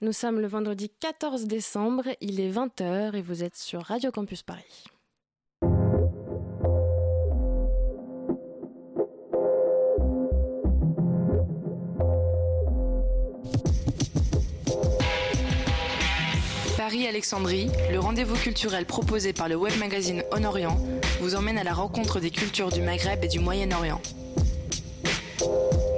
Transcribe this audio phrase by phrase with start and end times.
[0.00, 4.42] Nous sommes le vendredi 14 décembre, il est 20h et vous êtes sur Radio Campus
[4.42, 4.84] Paris.
[16.76, 20.76] Paris-Alexandrie, le rendez-vous culturel proposé par le web magazine On Orient,
[21.20, 24.02] vous emmène à la rencontre des cultures du Maghreb et du Moyen-Orient.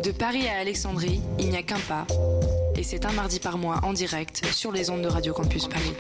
[0.05, 2.07] De Paris à Alexandrie, il n'y a qu'un pas,
[2.77, 5.95] et c'est un mardi par mois en direct sur les ondes de Radio Campus Paris.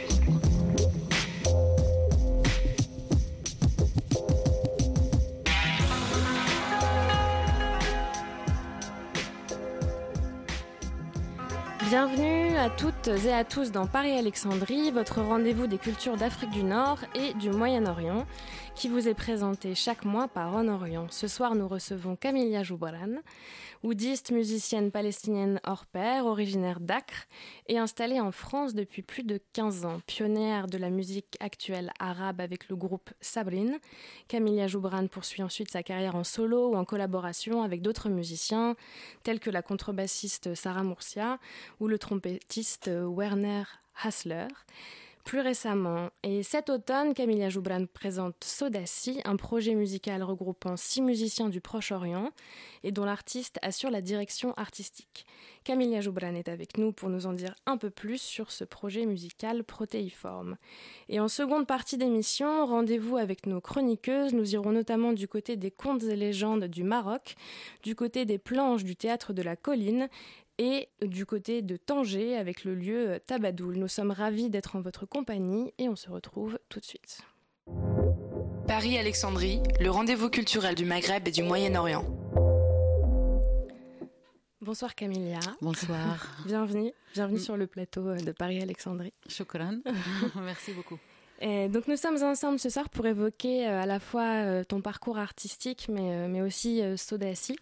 [11.89, 16.99] Bienvenue à toutes et à tous dans Paris-Alexandrie, votre rendez-vous des cultures d'Afrique du Nord
[17.15, 18.27] et du Moyen-Orient,
[18.77, 21.07] qui vous est présenté chaque mois par On Orient.
[21.11, 23.23] Ce soir, nous recevons Camilla Joubran,
[23.83, 27.27] oudiste musicienne palestinienne hors pair, originaire d'Acre
[27.69, 30.03] et installée en France depuis plus de 15 ans.
[30.07, 33.79] Pionnière de la musique actuelle arabe avec le groupe Sabrine,
[34.29, 38.77] Camilla Joubran poursuit ensuite sa carrière en solo ou en collaboration avec d'autres musiciens,
[39.23, 41.39] tels que la contrebassiste Sarah Moursia
[41.81, 43.65] ou le trompettiste Werner
[44.03, 44.49] Hassler.
[45.27, 51.49] Plus récemment, et cet automne, Camilla Joubran présente Sodassi, un projet musical regroupant six musiciens
[51.49, 52.31] du Proche-Orient
[52.85, 55.27] et dont l'artiste assure la direction artistique.
[55.65, 59.05] Camilla Joubran est avec nous pour nous en dire un peu plus sur ce projet
[59.05, 60.59] musical protéiforme.
[61.09, 64.33] Et en seconde partie d'émission, rendez-vous avec nos chroniqueuses.
[64.33, 67.35] Nous irons notamment du côté des contes et légendes du Maroc,
[67.83, 70.09] du côté des planches du théâtre de la colline
[70.59, 73.77] et du côté de Tanger avec le lieu Tabadoul.
[73.77, 77.21] Nous sommes ravis d'être en votre compagnie et on se retrouve tout de suite.
[78.67, 82.05] Paris-Alexandrie, le rendez-vous culturel du Maghreb et du Moyen-Orient.
[84.61, 85.39] Bonsoir Camilla.
[85.61, 86.43] Bonsoir.
[86.45, 89.13] bienvenue, bienvenue sur le plateau de Paris-Alexandrie.
[89.29, 89.79] Shukran.
[90.35, 90.99] Merci beaucoup.
[91.43, 95.19] Donc nous sommes ensemble ce soir pour évoquer euh, à la fois euh, ton parcours
[95.19, 97.57] artistique, mais, euh, mais aussi Sodassi,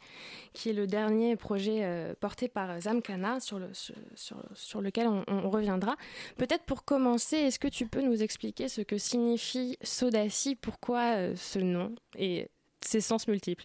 [0.53, 5.51] qui est le dernier projet porté par Zamkana, sur, le, sur, sur lequel on, on
[5.51, 5.97] reviendra.
[6.37, 11.59] Peut-être pour commencer, est-ce que tu peux nous expliquer ce que signifie Sodassi, pourquoi ce
[11.59, 12.49] nom et
[12.81, 13.65] ses sens multiples?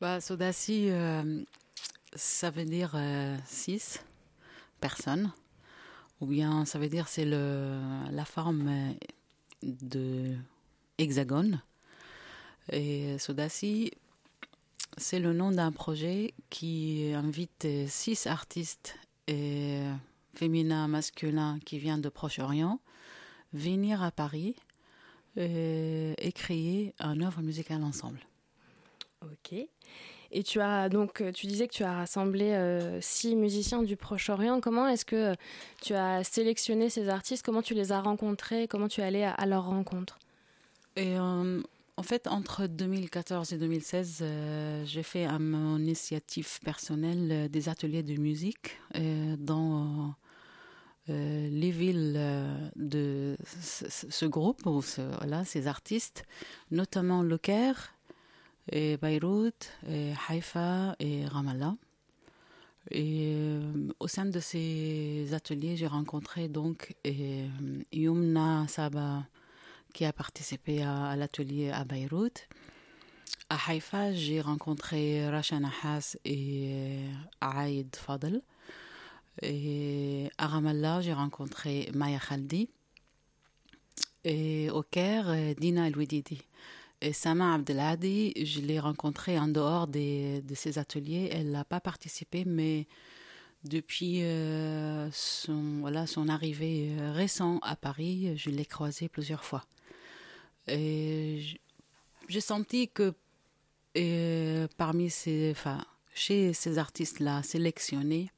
[0.00, 0.90] Bah, Sodassi,
[2.14, 2.94] ça veut dire
[3.46, 4.04] six
[4.80, 5.32] personnes
[6.20, 8.94] ou bien ça veut dire c'est la forme
[9.62, 10.34] de
[10.98, 11.60] hexagone
[12.70, 13.90] et Sodassi
[14.96, 19.80] c'est le nom d'un projet qui invite six artistes et
[20.34, 22.78] féminins masculins qui viennent de Proche-Orient
[23.52, 24.54] venir à Paris
[25.36, 28.20] et, et créer un œuvre musicale ensemble.
[29.22, 29.54] Ok.
[30.32, 33.96] Et tu as donc, euh, tu disais que tu as rassemblé euh, six musiciens du
[33.96, 34.60] Proche-Orient.
[34.60, 35.34] Comment est-ce que
[35.82, 37.44] tu as sélectionné ces artistes?
[37.44, 38.68] Comment tu les as rencontrés?
[38.68, 40.18] Comment tu es allé à, leur rencontre?
[40.96, 41.60] Et euh,
[41.96, 47.68] en fait, entre 2014 et 2016, euh, j'ai fait à mon initiative personnelle euh, des
[47.68, 50.14] ateliers de musique euh, dans
[51.10, 56.24] euh, les villes euh, de ce, groupe, voilà, ces artistes,
[56.70, 57.94] notamment Le Caire,
[58.70, 60.12] et Beyrouth, et
[60.98, 61.76] et Ramallah.
[62.94, 67.48] Euh, au sein de ces ateliers, j'ai rencontré donc euh,
[67.92, 69.26] Yumna Saba
[69.94, 72.48] qui a participé à, l'atelier à Beyrouth.
[73.48, 76.98] À Haïfa, j'ai rencontré Rasha Nahas et
[77.40, 78.42] Aïd Fadl.
[79.42, 82.68] Et à Ramallah, j'ai rencontré Maya Khaldi.
[84.24, 86.42] Et au Caire, Dina El-Wididi.
[87.04, 91.28] Et Sama Abdelhadi, je l'ai rencontrée en dehors de ces ateliers.
[91.30, 92.86] Elle n'a pas participé, mais
[93.62, 95.84] depuis euh, son,
[96.30, 99.66] arrivée euh, récente à Paris, je l'ai croisée plusieurs fois.
[100.66, 101.58] Et
[102.28, 103.12] j'ai senti que
[103.94, 105.84] et, parmi ces, enfin,
[106.14, 108.30] chez ces artistes-là sélectionnés,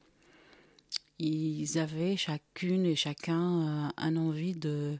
[1.19, 4.99] ils avaient chacune et chacun euh, un envie de,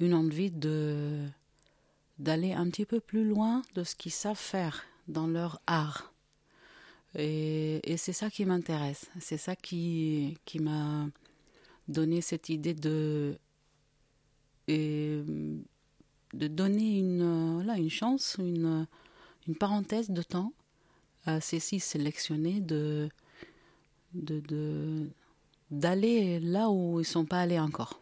[0.00, 1.26] une envie de
[2.18, 6.12] d'aller un petit peu plus loin de ce qu'ils savent faire dans leur art.
[7.16, 9.06] Et, et c'est ça qui m'intéresse.
[9.20, 11.06] C'est ça qui, qui m'a
[11.88, 13.38] donné cette idée de,
[14.68, 15.22] et,
[16.32, 18.86] de donner une, là, une chance, une,
[19.46, 20.52] une parenthèse de temps
[21.26, 23.08] à ces six sélectionnés de,
[24.12, 25.08] de,
[25.70, 28.00] d'aller là où ils ne sont pas allés encore.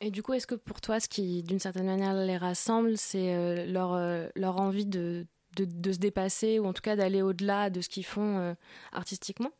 [0.00, 3.34] Et du coup, est-ce que pour toi, ce qui, d'une certaine manière, les rassemble, c'est
[3.34, 7.68] euh, leur, euh, leur envie de, de, se dépasser, ou en tout cas d'aller au-delà
[7.68, 8.54] de ce qu'ils font euh,
[8.92, 9.50] artistiquement?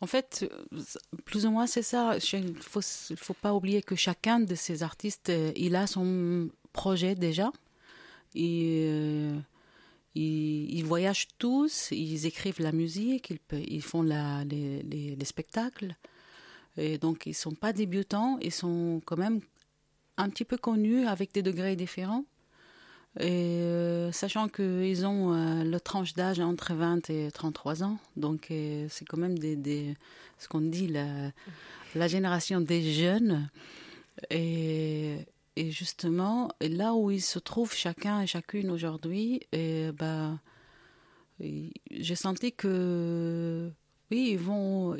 [0.00, 0.50] En fait,
[1.24, 2.16] plus ou moins c'est ça.
[2.32, 7.52] Il faut, faut, pas oublier que chacun de ces artistes, il a son projet déjà.
[8.36, 9.38] Euh,
[10.14, 15.96] ils, voyagent tous, ils écrivent la musique, ils, ils font la, les, les, spectacles.
[16.76, 19.40] Et donc, ils ne sont pas débutants, ils sont quand même
[20.16, 22.24] un petit peu connus avec des degrés différents.
[23.20, 28.50] Et euh, sachant qu'ils ont euh, le tranche d'âge entre 20 et 33 ans, donc
[28.50, 29.94] euh, c'est quand même des,
[30.38, 31.30] ce qu'on dit la,
[31.94, 33.50] la, génération des jeunes.
[34.30, 35.18] Et,
[35.56, 39.42] et, justement, là où ils se trouvent chacun et chacune aujourd'hui,
[39.98, 40.38] bah,
[41.38, 43.70] j'ai senti que
[44.10, 44.96] oui, ils vont,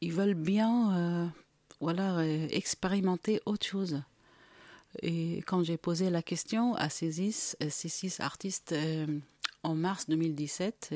[0.00, 1.32] ils veulent bien,
[1.80, 4.02] voilà, expérimenter autre chose.
[5.02, 9.06] Et quand j'ai posé la question à ces six, euh, artistes euh,
[9.62, 10.90] en mars 2017,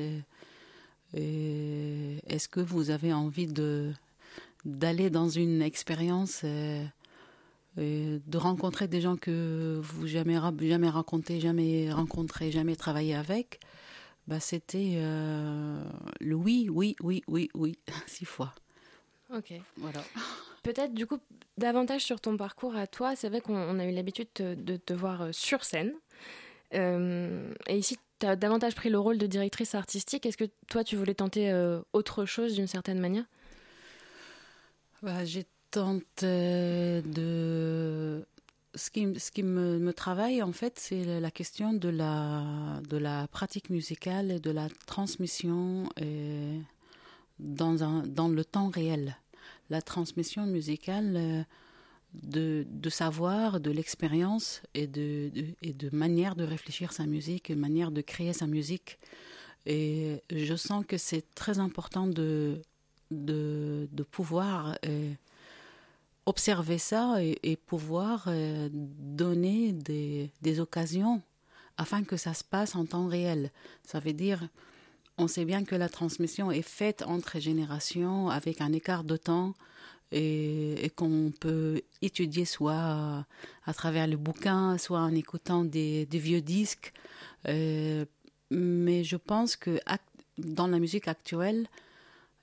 [1.16, 3.48] euh, est-ce que vous avez envie
[4.64, 6.88] d'aller dans une expérience, de
[8.36, 13.60] rencontrer des gens que vous jamais jamais rencontré, jamais rencontré, jamais travaillé avec?
[14.28, 15.00] Bah, c'était
[16.20, 17.76] le oui, oui, oui, oui, oui,
[18.06, 18.54] six fois.
[19.32, 19.52] Ok.
[19.76, 20.02] Voilà.
[20.62, 21.18] Peut-être du coup
[21.56, 23.16] davantage sur ton parcours à toi.
[23.16, 25.92] C'est vrai qu'on a eu l'habitude de, te voir euh, sur scène.
[26.74, 30.26] Euh, et ici, tu as davantage pris le rôle de directrice artistique.
[30.26, 33.24] Est-ce que toi, tu voulais tenter euh, autre chose d'une certaine manière?
[35.02, 38.24] Bah, J'ai tenté de...
[38.76, 42.96] Ce qui, ce qui me, me, travaille, en fait, c'est la question de la, de
[42.98, 46.60] la pratique musicale et de la transmission et
[47.40, 49.16] dans, un, dans le temps réel
[49.70, 51.42] la transmission musicale euh,
[52.14, 55.30] de, de, savoir, de l'expérience et de,
[55.62, 58.98] et de manière de réfléchir sa musique, manière de créer sa musique.
[59.66, 62.60] Et je sens que c'est très important de,
[63.10, 65.12] de, de pouvoir euh,
[66.26, 71.22] observer ça et, et pouvoir euh, donner des, des occasions
[71.76, 73.52] afin que ça se passe en temps réel.
[73.84, 74.48] Ça veut dire
[75.20, 79.54] on sait bien que la transmission est faite entre générations avec un écart de temps
[80.12, 83.26] et, qu'on peut étudier soit
[83.66, 86.92] à travers le bouquin, soit en écoutant des, vieux disques.
[87.48, 88.04] Euh,
[88.50, 89.78] mais je pense que
[90.38, 91.68] dans la musique actuelle,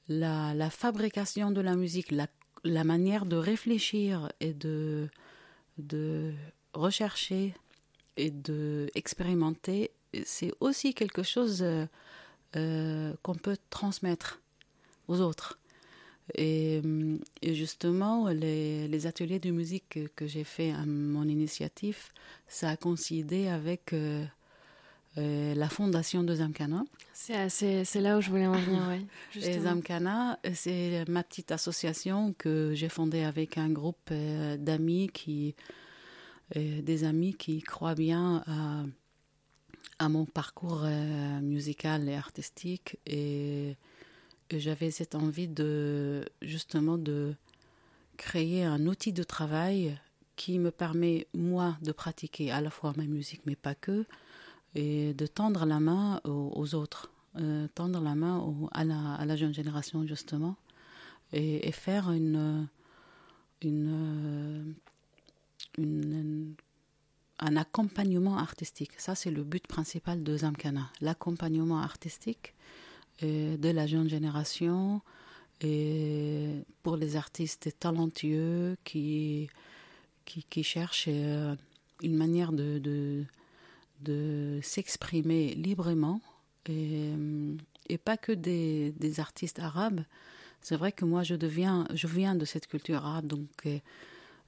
[0.08, 5.10] la, fabrication de la musique, la, manière de réfléchir et de,
[5.80, 6.32] de
[6.74, 7.54] rechercher
[8.18, 9.92] et de expérimenter,
[10.24, 11.66] c'est aussi quelque chose
[12.56, 14.42] euh, euh, qu'on peut transmettre
[15.08, 15.60] aux autres.
[16.36, 16.82] Et,
[17.42, 21.98] justement, les, ateliers de musique que, j'ai fait à mon initiative,
[22.48, 24.26] ça a coïncidé avec euh,
[25.18, 26.84] euh, la fondation de Zamkana.
[27.14, 29.42] C'est là où je voulais en venir, oui.
[29.42, 35.56] Et Zamkana, c'est ma petite association que j'ai fondée avec un groupe d'amis qui,
[36.56, 38.84] des amis qui croient bien à
[40.00, 43.76] à mon parcours euh, musical et artistique et,
[44.50, 47.36] j'avais cette envie de justement de
[48.16, 50.00] créer un outil de travail
[50.38, 54.06] qui me permet moi de pratiquer à la fois ma musique mais pas que
[54.74, 57.12] et de tendre la main aux, autres
[57.42, 58.42] euh, tendre la main
[58.72, 60.56] à, la, jeune génération justement
[61.34, 62.70] et, faire une
[67.40, 68.92] un accompagnement artistique.
[68.98, 72.54] Ça, c'est le but principal de Zamkana, l'accompagnement artistique
[73.24, 75.02] euh, de la jeune génération
[75.62, 79.50] et pour les artistes talentueux qui,
[80.26, 81.56] qui, cherchent euh,
[82.04, 82.80] une manière de,
[84.02, 86.22] de, s'exprimer librement
[86.68, 87.12] et,
[87.90, 90.02] et, pas que des, des artistes arabes.
[90.62, 93.80] C'est vrai que moi, je, deviens, je viens de cette culture arabe, donc euh,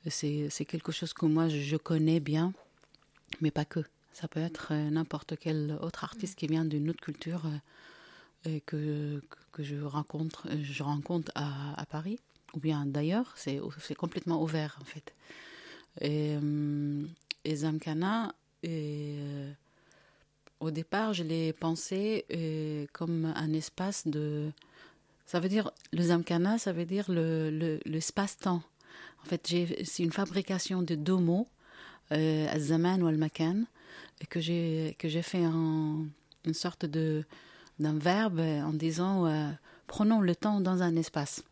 [0.08, 2.53] c'est quelque chose que moi, je connais bien
[3.41, 3.84] mais pas que.
[4.13, 7.43] Ça peut être euh, n'importe quel autre artiste qui vient d'une autre culture
[8.48, 12.19] euh, que, que, je rencontre, euh, je rencontre à, Paris
[12.53, 13.34] ou bien d'ailleurs.
[13.38, 15.13] C'est complètement ouvert en fait.
[16.01, 16.36] Et,
[17.46, 19.17] et Zamkana, et,
[20.60, 22.25] au départ, je l'ai pensé
[22.91, 24.51] comme un espace de.
[25.25, 28.63] Ça veut dire, le Zamkana, ça veut dire l'espace-temps.
[28.63, 29.48] Le, en fait,
[29.86, 31.48] c'est une fabrication de deux mots
[32.12, 33.66] Al-Zaman ou Al-Makan,
[34.30, 36.06] que j'ai, que j'ai fait en,
[36.46, 37.24] une sorte de,
[37.80, 39.50] d'un verbe en disant euh,
[39.88, 41.44] prenons le temps dans un espace.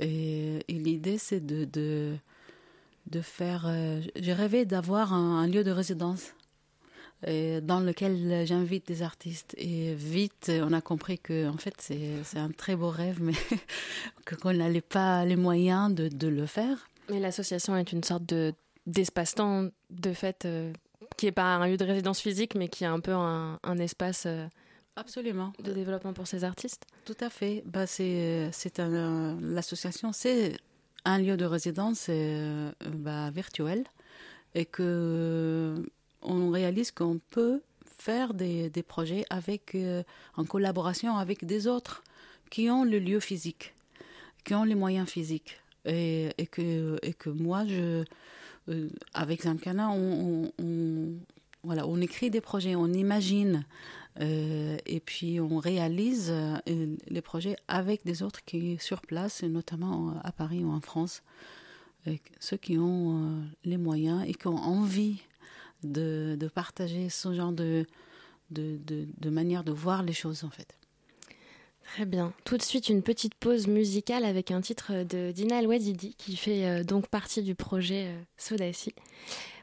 [0.00, 2.16] Et, l'idée, c'est de, de,
[3.06, 3.64] de faire.
[3.66, 6.34] Euh, j'ai rêvé d'avoir un, lieu de résidence
[7.62, 9.54] dans lequel j'invite des artistes.
[9.56, 13.32] Et vite, on a compris que en fait, c'est un très beau rêve, mais
[14.42, 16.90] qu'on n'allait pas les moyens de, de le faire.
[17.08, 18.52] Mais l'association est une sorte de
[18.86, 20.72] d'espace-temps de fait euh,
[21.16, 24.24] qui n'est pas un lieu de résidence physique, mais qui est un peu un, espace
[24.26, 24.46] euh,
[24.96, 25.52] Absolument.
[25.62, 26.86] de développement pour ces artistes.
[27.04, 27.62] Tout à fait.
[27.66, 30.56] Bah, c'est c'est l'association, c'est
[31.04, 33.84] un lieu de résidence euh, bah, virtuel
[34.54, 35.84] et que
[36.22, 37.60] on réalise qu'on peut
[37.98, 40.02] faire des, des projets avec, euh,
[40.36, 42.02] en collaboration avec des autres
[42.50, 43.74] qui ont le lieu physique,
[44.44, 45.60] qui ont les moyens physiques.
[45.86, 48.04] Et, et que, et que moi, je,
[48.68, 50.52] euh, avec Zamkana, on,
[51.62, 53.64] voilà, on écrit des projets, on imagine
[54.20, 56.32] euh, et puis on réalise
[56.66, 61.22] les projets avec des autres qui sur place, notamment à Paris ou en France,
[62.38, 65.22] ceux qui ont les moyens et qui ont envie
[65.82, 67.86] de, partager ce genre de,
[68.50, 70.76] de, de, manière de voir les choses en fait.
[71.84, 72.32] Très bien.
[72.44, 75.68] Tout de suite, une petite pause musicale avec un titre de Dina El
[76.16, 78.94] qui fait euh, donc partie du projet euh, Sodassi.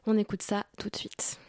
[0.05, 1.39] On écoute ça tout de suite.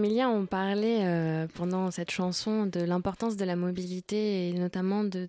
[0.00, 5.28] Camilia, on parlait euh, pendant cette chanson de l'importance de la mobilité et notamment de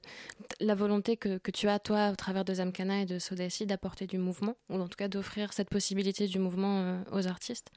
[0.62, 4.18] la volonté que, tu as, toi, au travers de Zamkana et de Sodassi, d'apporter du
[4.18, 7.70] mouvement, ou en tout cas d'offrir cette possibilité du mouvement euh, aux artistes.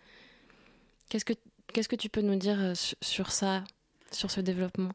[1.09, 3.65] Qu'est-ce que, tu peux nous dire euh, sur ça,
[4.13, 4.93] sur ce développement?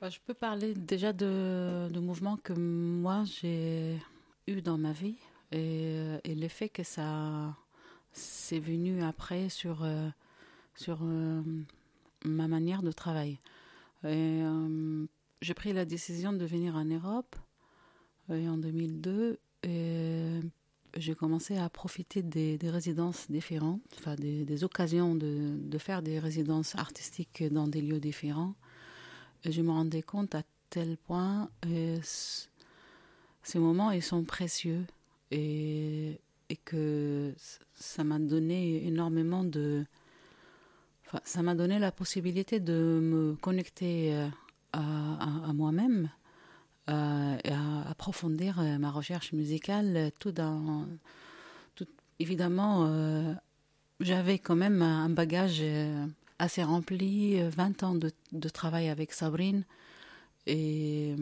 [0.00, 3.98] Bah, Je peux parler déjà de, mouvements que moi j'ai
[4.46, 5.16] eu dans ma vie
[5.52, 7.54] et, et l'effet que ça
[8.14, 9.84] c'est venu après sur
[10.76, 11.42] sur euh,
[12.24, 13.40] ma manière de travailler.
[14.04, 15.06] Euh,
[15.40, 17.36] j'ai pris la décision de venir en Europe
[18.28, 19.38] en 2002.
[19.62, 20.40] Et
[20.96, 27.42] j'ai commencé à profiter des, résidences différentes, enfin des, occasions de, faire des résidences artistiques
[27.50, 28.54] dans des lieux différents.
[29.44, 34.84] Et je me rendais compte à tel point, euh, ces moments, ils sont précieux
[35.30, 37.34] et, et que
[37.74, 39.84] ça m'a donné énormément de...
[41.22, 44.28] Ça m'a donné la possibilité de me connecter euh,
[44.72, 46.10] à, moi-même
[46.90, 50.34] euh, et à approfondir euh, ma recherche musicale tout
[52.18, 52.88] évidemment
[54.00, 55.62] j'avais quand même un bagage
[56.38, 59.64] assez rempli 20 ans de, travail avec Sabrine
[60.46, 61.14] et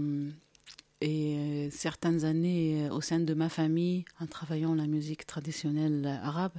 [1.70, 6.52] certaines années au sein de ma famille en travaillant la musique traditionnelle arabe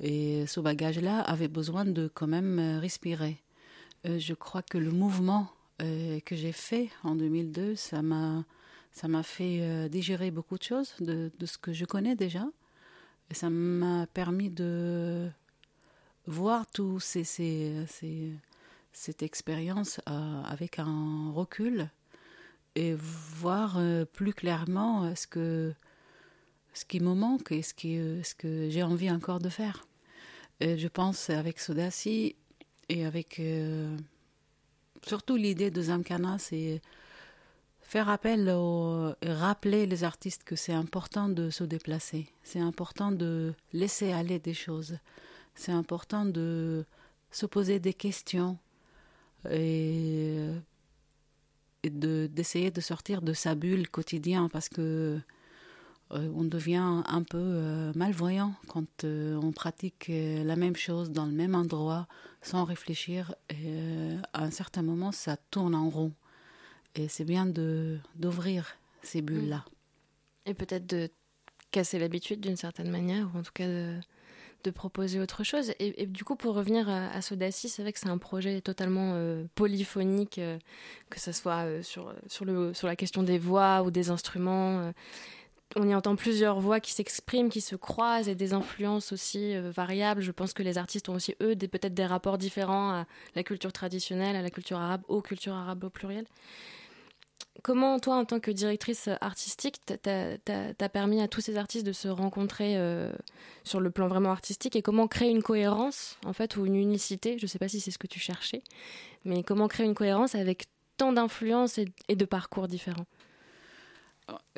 [0.00, 3.42] et ce bagage là avait besoin de quand même respirer
[4.04, 5.48] je crois que le mouvement
[5.82, 8.44] euh, que j'ai fait en 2002, ça m'a
[8.92, 12.44] ça m'a fait euh, digérer beaucoup de choses de, ce que je connais déjà.
[13.30, 15.30] Et ça m'a permis de
[16.26, 18.32] voir tout ces, ces, ces
[18.92, 21.88] cette expérience euh, avec un recul
[22.74, 23.80] et voir
[24.12, 25.74] plus clairement ce que
[26.74, 29.86] ce qui me manque et ce, qui, ce que j'ai envie encore de faire.
[30.60, 32.36] Et je pense avec Sodassi
[32.88, 33.40] et avec
[35.06, 36.80] surtout l'idée de Zamkana, c'est
[37.92, 43.54] faire appel au, rappeler les artistes que c'est important de se déplacer, c'est important de
[43.72, 44.98] laisser aller des choses,
[45.54, 46.86] c'est important de
[47.30, 48.56] se poser des questions
[49.50, 50.48] et,
[51.84, 55.18] d'essayer de, sortir de sa bulle quotidienne parce que euh,
[56.12, 61.32] on devient un peu euh, malvoyant quand euh, on pratique la même chose dans le
[61.32, 62.06] même endroit
[62.42, 63.34] sans réfléchir.
[63.50, 66.12] Et à un certain moment, ça tourne en rond.
[66.94, 69.64] Et c'est bien de d'ouvrir ces bulles-là.
[70.46, 70.50] Mm.
[70.50, 71.08] Et peut-être de
[71.70, 75.72] casser l'habitude d'une certaine manière, ou en tout cas de, proposer autre chose.
[75.78, 79.16] Et, du coup, pour revenir à, à Sodaci, c'est vrai que c'est un projet totalement
[79.54, 80.40] polyphonique,
[81.10, 84.92] que ce soit sur, sur, le, sur la question des voix ou des instruments
[85.76, 89.70] on y entend plusieurs voix qui s'expriment, qui se croisent et des influences aussi euh,
[89.70, 90.20] variables.
[90.20, 93.72] Je pense que les artistes ont aussi, eux, peut-être des rapports différents à la culture
[93.72, 96.26] traditionnelle, à la culture arabe, aux cultures arabes au pluriel.
[97.62, 102.08] Comment, toi, en tant que directrice artistique, t'as permis à tous ces artistes de se
[102.08, 103.12] rencontrer euh,
[103.62, 104.74] sur le plan vraiment artistique?
[104.74, 107.38] Et comment créer une cohérence, en fait, ou une unicité?
[107.38, 108.62] Je ne sais pas si c'est ce que tu cherchais,
[109.24, 110.64] mais comment créer une cohérence avec
[110.96, 113.06] tant d'influences et de parcours différents?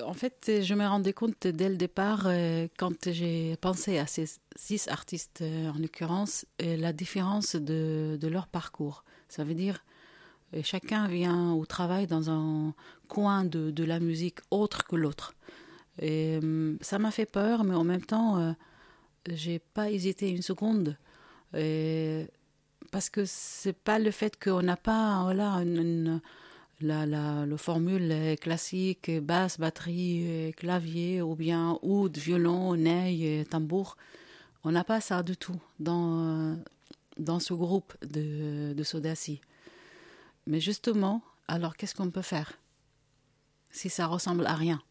[0.03, 4.27] En fait, je me rendais compte dès le départ, euh, quand j'ai pensé à ces
[4.57, 9.05] six artistes euh, en l'occurrence, euh, la différence de, leur parcours.
[9.29, 9.85] Ça veut dire,
[10.62, 12.74] chacun vient au travail dans un
[13.09, 15.35] coin de, la musique autre que l'autre.
[16.00, 16.40] Et
[16.81, 18.55] ça m'a fait peur, mais en même temps,
[19.29, 20.96] j'ai pas hésité une seconde.
[21.53, 26.20] parce que c'est pas le fait qu'on n'a pas voilà, une
[26.80, 33.96] la, la, le formule classique, basse, batterie, clavier, ou bien oud, violon, ney, tambour.
[34.64, 36.56] On n'a pas ça du tout dans,
[37.18, 39.38] dans ce groupe de, de.
[40.46, 42.52] Mais justement, alors qu'est-ce qu'on peut faire
[43.70, 44.82] si ça ressemble à rien?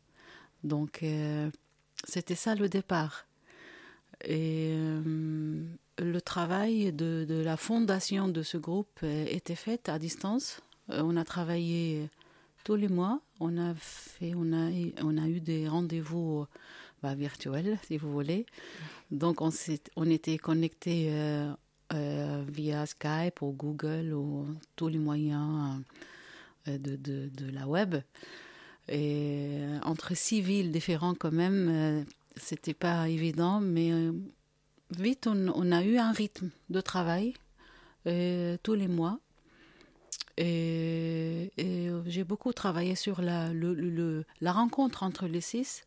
[0.63, 1.49] Donc, euh,
[2.05, 3.25] c'était ça le départ.
[4.25, 5.65] Et euh,
[5.99, 11.15] le travail de, de, la fondation de ce groupe était fait à distance euh, on
[11.17, 12.09] a travaillé
[12.63, 13.21] tous les mois.
[13.39, 14.69] On a, fait, on a,
[15.01, 16.45] on a eu des rendez-vous
[17.01, 18.45] bah, virtuels, si vous voulez.
[19.11, 19.49] Donc, on,
[19.95, 21.51] on était connectés euh,
[21.93, 25.81] euh, via Skype ou Google ou tous les moyens
[26.65, 27.95] de, la web.
[28.89, 33.91] Et entre six villes différentes, quand même, c'était pas évident, mais
[34.91, 37.33] vite, on, on, a eu un rythme de travail
[38.05, 39.19] tous les mois.
[40.37, 43.51] Et, euh, j'ai beaucoup travaillé sur la,
[44.41, 45.85] rencontre entre les six,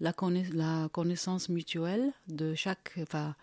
[0.00, 3.34] la, connaissance mutuelle de chaque, enfin,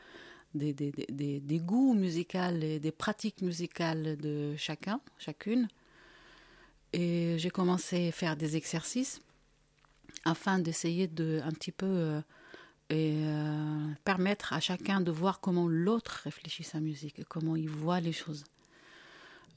[0.53, 5.67] des, goûts musicaux et des pratiques musicales de chacun, chacune.
[6.93, 9.19] Et j'ai commencé à faire des exercices
[10.23, 12.21] afin d'essayer de un petit peu euh,
[12.93, 18.13] euh, permettre à chacun de voir comment l'autre réfléchit sa musique, comment il voit les
[18.13, 18.45] choses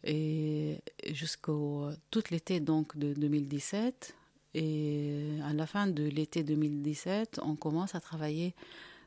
[0.05, 0.81] et
[1.11, 4.15] jusqu'au tout l'été donc de 2017
[4.55, 8.55] et à la fin de l'été 2017 on commence à travailler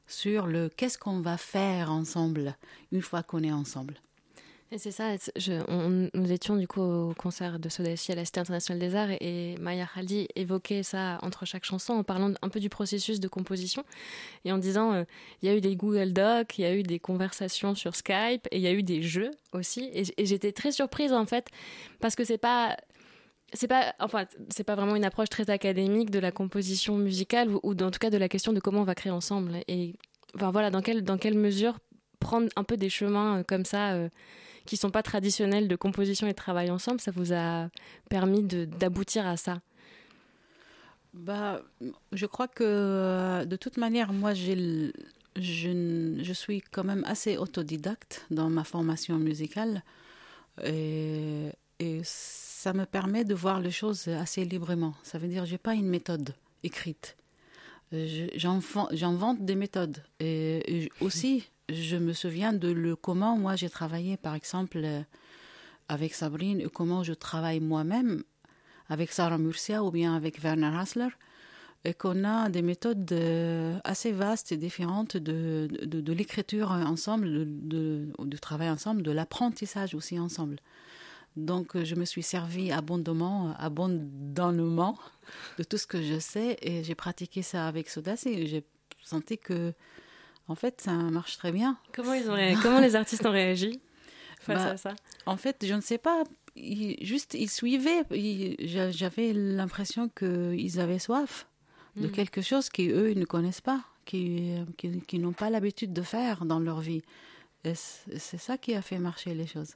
[0.08, 2.56] sur le qu'est-ce qu'on va faire ensemble
[2.92, 3.96] une fois qu'on est ensemble
[4.78, 5.18] C'est ça,
[6.14, 9.56] nous étions du coup au concert de Sodaci à la Cité internationale des arts et,
[9.60, 13.84] Maya Khaldi évoquait ça entre chaque chanson en parlant un peu du processus de composition
[14.46, 15.04] et en disant euh,
[15.42, 18.48] il y a eu des Google Docs, il y a eu des conversations sur Skype
[18.50, 19.90] et il y a eu des jeux aussi.
[19.94, 21.50] Et, j'étais très surprise en fait
[22.00, 22.78] parce que c'est pas
[23.52, 27.60] c'est pas enfin c'est pas vraiment une approche très académique de la composition musicale ou,
[27.64, 29.96] ou en tout cas de la question de comment on va créer ensemble et
[30.36, 31.78] enfin voilà dans quelle dans quelle mesure
[32.22, 34.08] prendre un peu des chemins euh, comme ça euh,
[34.66, 37.70] qui sont pas traditionnels de composition et de travail ensemble, ça vous a
[38.10, 39.62] permis d'aboutir à ça?
[41.14, 41.62] Bah,
[42.12, 44.94] Je crois que de toute manière, moi, j'ai,
[45.36, 49.84] je, je suis quand même assez autodidacte dans ma formation musicale.
[50.64, 54.94] Et, et ça me permet de voir les choses assez librement.
[55.04, 57.18] Ça veut dire que je n'ai pas une méthode écrite.
[57.92, 60.02] J'invente des méthodes.
[60.20, 65.02] Et aussi, je me souviens de le comment moi j'ai travaillé, par exemple, euh,
[65.88, 68.24] avec Sabrine, et comment je travaille moi-même
[68.90, 71.10] avec Sarah Murcia ou bien avec Werner Hassler,
[71.84, 77.28] et qu'on a des méthodes euh, assez vastes et différentes de, de, l'écriture ensemble,
[77.68, 80.58] de, de, travail ensemble, de l'apprentissage aussi ensemble.
[81.38, 85.00] Donc, je me suis servi abondamment, abondamment
[85.58, 88.66] de tout ce que je sais et j'ai pratiqué ça avec Sodas et j'ai
[89.02, 89.74] senti que
[90.52, 91.78] en fait, ça marche très bien.
[91.94, 93.80] Comment, ils ont Comment les artistes ont réagi
[94.42, 94.94] face bah, à ça?
[95.26, 96.24] En fait, je ne sais pas.
[96.56, 98.04] juste, ils suivaient.
[98.92, 101.48] J'avais l'impression qu'ils avaient soif
[101.96, 102.12] de hmm.
[102.12, 106.60] quelque chose qu'eux, ils ne connaissent pas, qui, qui, n'ont pas l'habitude de faire dans
[106.60, 107.02] leur vie.
[107.64, 109.76] C'est ça qui a fait marcher les choses.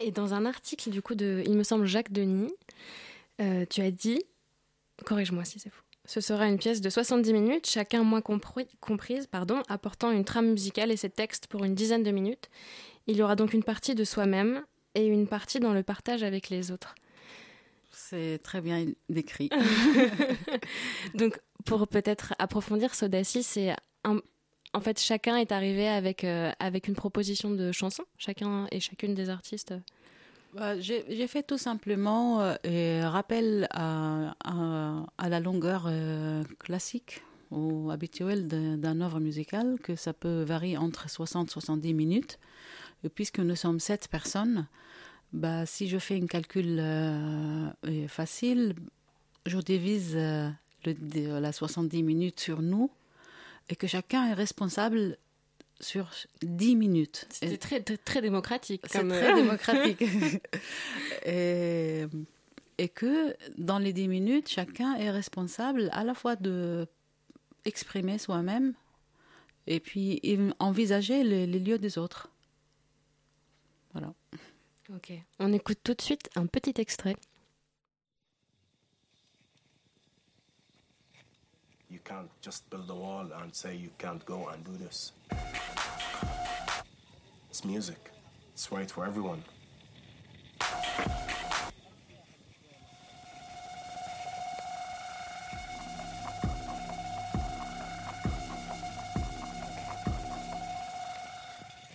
[0.00, 2.52] Et dans un article, du coup, de, il me semble, Jacques Denis,
[3.40, 4.22] euh, tu as dit,
[5.04, 9.62] corrige-moi si c'est faux, ce sera une pièce de 70 minutes, chacun moins comprise, pardon,
[9.68, 12.50] apportant une trame musicale et ses textes pour une dizaine de minutes.
[13.06, 14.62] Il y aura donc une partie de soi-même
[14.94, 16.94] et une partie dans le partage avec les autres.
[17.90, 19.48] C'est très bien décrit.
[21.14, 26.94] donc, pour peut-être approfondir Sodaci, c'est en fait chacun est arrivé avec, euh, avec une
[26.94, 29.74] proposition de chanson, chacun et chacune des artistes
[30.78, 34.34] j'ai fait tout simplement euh, rappel à,
[35.28, 41.48] la longueur euh, classique ou habituelle d'un œuvre musicale, que ça peut varier entre 60
[41.48, 42.38] et 70 minutes.
[43.04, 44.66] Et puisque nous sommes sept personnes,
[45.32, 47.70] bah, si je fais un calcul euh,
[48.08, 48.74] facile,
[49.46, 52.90] je divise le, la 70 minutes sur nous
[53.68, 55.18] et que chacun est responsable
[55.84, 56.10] sur
[56.42, 57.26] 10 minutes.
[57.30, 58.82] C'était très, très, démocratique.
[58.88, 60.02] C'est très euh, démocratique.
[61.26, 62.04] et,
[62.78, 66.86] et, que dans les 10 minutes, chacun est responsable à la fois de
[67.64, 68.74] exprimer soi-même
[69.66, 70.20] et puis
[70.58, 72.30] envisager les, les lieux des autres.
[73.92, 74.12] Voilà.
[74.94, 75.12] Ok.
[75.38, 77.16] On écoute tout de suite un petit extrait.
[81.93, 85.11] You can't just build a wall and say you can't go and do this.
[87.49, 88.11] It's music.
[88.53, 89.43] It's right for everyone.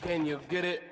[0.03, 0.83] Can you get it?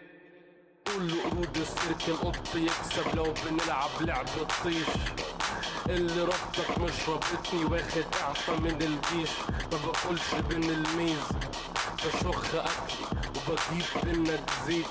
[0.87, 4.87] قول له قرود السيرك القط يكسب لو بنلعب لعبة طيش
[5.89, 9.31] اللي ربطك مش ربطني واخد اعطى من الجيش
[9.73, 11.19] ما بقولش بين الميز
[12.05, 14.87] بشخ اكل وبجيب بينا زيت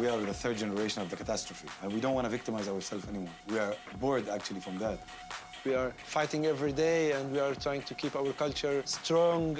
[0.00, 3.08] We are the third generation of the catastrophe, and we don't want to victimize ourselves
[3.08, 3.32] anymore.
[3.48, 4.98] We are bored, actually, from that.
[5.64, 9.58] We are fighting every day, and we are trying to keep our culture strong.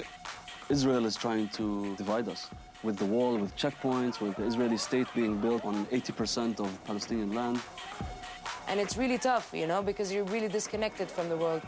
[0.69, 2.51] Israel is trying to divide us
[2.83, 7.33] with the wall, with checkpoints, with the Israeli state being built on 80% of Palestinian
[7.33, 7.59] land.
[8.68, 11.62] And it's really tough, you know, because you're really disconnected from the world.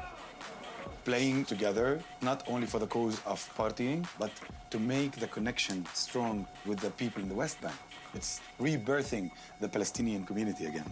[1.04, 4.30] Playing together, not only for the cause of partying, but
[4.70, 7.74] to make the connection strong with the people in the West Bank.
[8.14, 9.30] It's rebirthing
[9.60, 10.90] the Palestinian community again.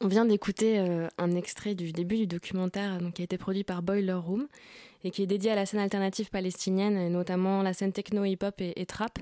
[0.00, 3.64] On vient d'écouter euh, un extrait du début du documentaire donc, qui a été produit
[3.64, 4.46] par Boiler Room
[5.04, 8.54] et qui est dédié à la scène alternative palestinienne, et notamment la scène techno, hip-hop
[8.58, 9.18] et, trap.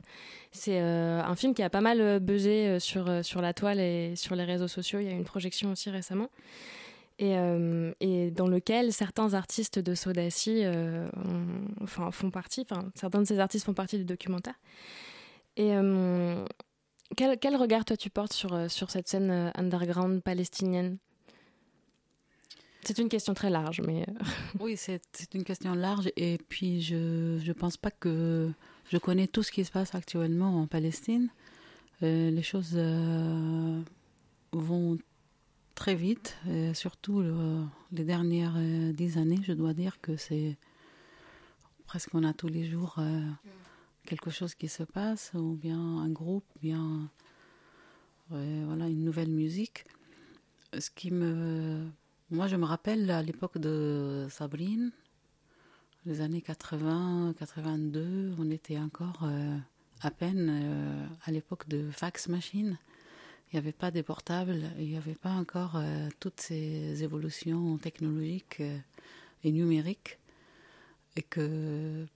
[0.51, 3.81] C'est euh, un film qui a pas mal euh, buzzé euh, sur, sur la toile
[3.81, 5.01] et sur les réseaux sociaux.
[5.01, 6.31] Il y a eu une projection aussi récemment.
[7.19, 7.35] Et,
[8.01, 10.65] et dans lequel certains artistes de Sodaci
[11.81, 14.61] enfin, font partie, enfin, certains de ces artistes font partie du documentaire.
[15.57, 15.73] Et
[17.17, 20.99] quel, quel, regard toi tu portes sur, sur cette scène underground palestinienne?
[22.87, 24.07] C'est une question très large, mais.
[24.61, 25.01] oui, c'est
[25.35, 26.09] une question large.
[26.17, 28.53] Et puis, je ne pense pas que
[28.91, 31.29] je connais tout ce qui se passe actuellement en Palestine.
[32.01, 32.79] les choses
[34.53, 34.99] vont
[35.75, 36.37] très vite,
[36.75, 37.25] surtout
[37.91, 38.57] les dernières
[38.93, 39.41] dix années.
[39.43, 40.57] Je dois dire que c'est
[41.87, 43.01] presque on a tous les jours
[44.07, 47.11] quelque chose qui se passe, ou bien un groupe, ou bien
[48.31, 49.85] voilà, une nouvelle musique.
[50.79, 51.85] Ce qui me.
[52.33, 54.91] Moi, je me rappelle à l'époque de Sabrine,
[56.07, 59.57] les années 80, 82, on était encore euh,
[60.01, 62.79] à peine euh, à l'époque de fax machine.
[63.47, 67.79] Il n'y avait pas des portables, il n'y avait pas encore euh, toutes ces évolutions
[67.79, 68.61] technologiques
[69.45, 70.19] et numériques.
[71.15, 72.07] Et que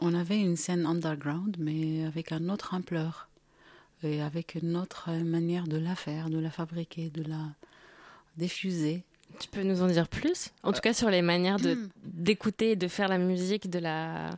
[0.00, 3.28] on avait une scène underground, mais avec un autre ampleur
[4.02, 7.54] et avec une autre manière de la faire, de la fabriquer, de la
[8.36, 9.04] diffuser.
[9.38, 10.50] Tu peux nous en dire plus?
[10.62, 11.88] En tout cas sur les manières de hmm.
[12.04, 14.30] d'écouter et de faire la musique de la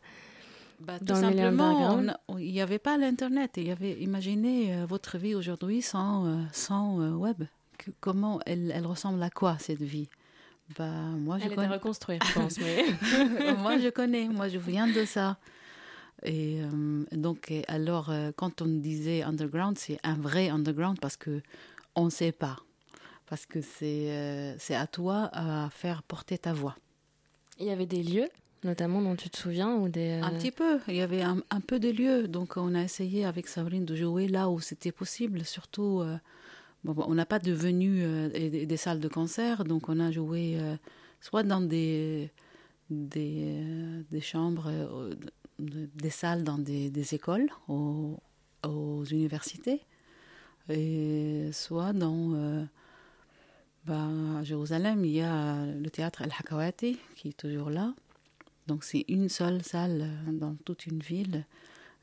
[0.80, 2.02] bah, tout simplement,
[2.38, 3.52] il n'y avait pas l'internet.
[3.56, 7.44] Il y avait imaginez euh, votre vie aujourd'hui sans euh, sans euh, web.
[8.00, 10.08] comment elle, elle ressemble à quoi cette vie?
[10.78, 11.68] Bah, moi, je Elle connais.
[11.68, 12.58] reconstruire, je pense.
[12.58, 12.84] Mais...
[13.58, 14.28] moi, je connais.
[14.28, 15.38] Moi, je viens de ça.
[16.24, 16.60] Et
[17.12, 21.40] donc, alors, quand on disait underground, c'est un vrai underground parce que
[21.94, 22.56] on ne sait pas
[23.28, 26.76] parce que c'est c'est à toi à faire porter ta voix.
[27.58, 28.28] Il y avait des lieux,
[28.64, 30.12] notamment dont tu te souviens ou des...
[30.22, 32.28] Un petit peu, il y avait un, un, peu de lieux.
[32.28, 36.04] Donc on a essayé avec Sabrine de jouer là où c'était possible, surtout...
[36.84, 40.56] bon, on n'a pas de venues et des, salles de concert, donc on a joué
[41.20, 42.30] soit dans des,
[42.90, 43.60] des,
[44.10, 44.70] des chambres,
[45.58, 48.18] des salles dans des, des écoles, aux,
[48.64, 49.80] aux, universités,
[50.68, 52.68] et soit dans
[53.88, 54.06] bah,
[54.38, 57.94] à Jérusalem, il y a le théâtre El Hakawati qui est toujours là.
[58.66, 61.46] Donc c'est une seule salle euh, dans toute une ville.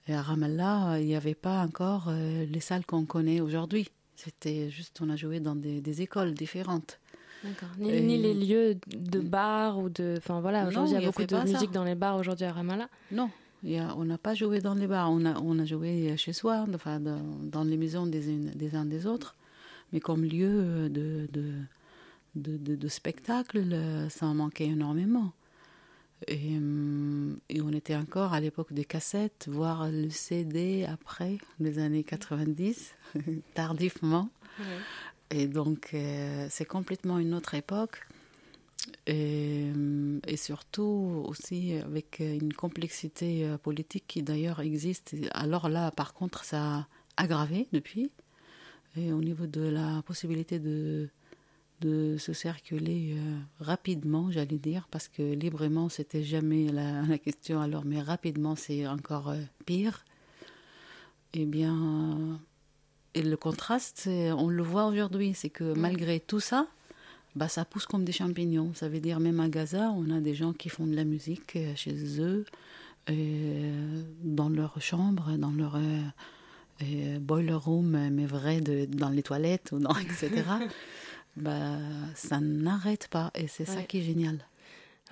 [0.07, 3.87] Et à Ramallah, il n'y avait pas encore euh, les salles qu'on connaît aujourd'hui.
[4.15, 6.99] C'était juste, on a joué dans des, écoles différentes.
[7.43, 7.69] D'accord.
[7.77, 10.15] Ni, les lieux de bars ou de.
[10.17, 12.89] Enfin voilà, aujourd'hui il y a beaucoup de musique dans les bars aujourd'hui à Ramallah.
[13.11, 13.29] Non,
[13.63, 15.11] on n'a pas joué dans les bars.
[15.11, 18.21] On a, on a joué chez soi, enfin, dans, dans les maisons des,
[18.55, 19.35] des uns des autres.
[19.93, 21.51] Mais comme lieu de, de
[22.35, 25.33] de, de, spectacles, euh, ça en manquait énormément.
[26.27, 31.79] Et, euh, et, on était encore à l'époque des cassettes, voire le CD après, les
[31.79, 32.93] années 90,
[33.53, 34.29] tardivement.
[35.31, 38.07] Et donc, euh, c'est complètement une autre époque.
[39.07, 39.71] Et,
[40.27, 45.15] et, surtout aussi avec une complexité politique qui d'ailleurs existe.
[45.31, 48.11] Alors là, par contre, ça a aggravé depuis.
[48.95, 51.09] Et au niveau de la possibilité de
[51.85, 57.61] de se circuler euh, rapidement, j'allais dire, parce que librement, c'était jamais la, la, question,
[57.61, 60.03] alors, mais rapidement, c'est encore euh, pire.
[61.33, 62.39] Eh bien,
[63.13, 66.65] et le contraste, on le voit aujourd'hui, c'est que malgré tout ça,
[67.35, 68.73] bah, ça pousse comme des champignons.
[68.73, 71.57] Ça veut dire, même à Gaza, on a des gens qui font de la musique
[71.57, 72.45] euh, chez eux,
[74.23, 75.77] dans leur chambre, dans leur
[77.19, 80.43] boiler room, mais vrai, de, dans les toilettes, ou dans, etc.
[81.35, 81.77] bah,
[82.15, 83.31] ça n'arrête pas.
[83.35, 84.45] Et c'est ça qui est génial.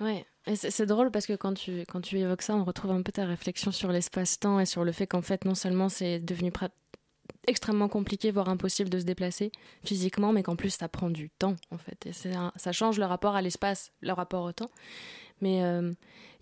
[0.00, 3.02] Ouais, et c'est drôle parce que quand tu, quand tu évoques ça, on retrouve un
[3.02, 6.50] peu ta réflexion sur l'espace-temps et sur le fait qu'en fait, non seulement c'est devenu
[7.46, 9.52] extrêmement compliqué, voire impossible de se déplacer
[9.84, 12.06] physiquement, mais qu'en plus ça prend du temps en fait.
[12.06, 14.70] Et ça change le rapport à l'espace, le rapport au temps.
[15.40, 15.92] Mais euh,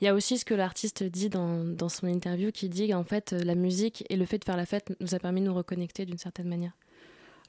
[0.00, 3.04] il y a aussi ce que l'artiste dit dans, dans, son interview qui dit qu'en
[3.04, 5.54] fait la musique et le fait de faire la fête nous a permis de nous
[5.54, 6.72] reconnecter d'une certaine manière.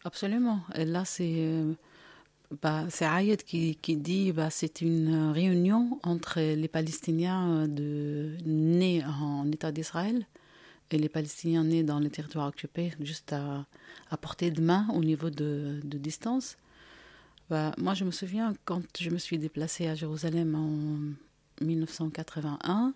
[0.05, 0.59] Absolument.
[0.75, 1.35] Et là, c'est.
[1.37, 1.73] Euh,
[2.61, 9.03] bah, c'est Ayed qui, qui dit bah, c'est une réunion entre les Palestiniens de, nés
[9.05, 10.27] en État d'Israël
[10.91, 13.65] et les Palestiniens nés dans les territoires occupés, juste à,
[14.09, 16.57] à portée de main au niveau de, de distance.
[17.49, 22.93] Bah, moi, je me souviens quand je me suis déplacée à Jérusalem en 1981,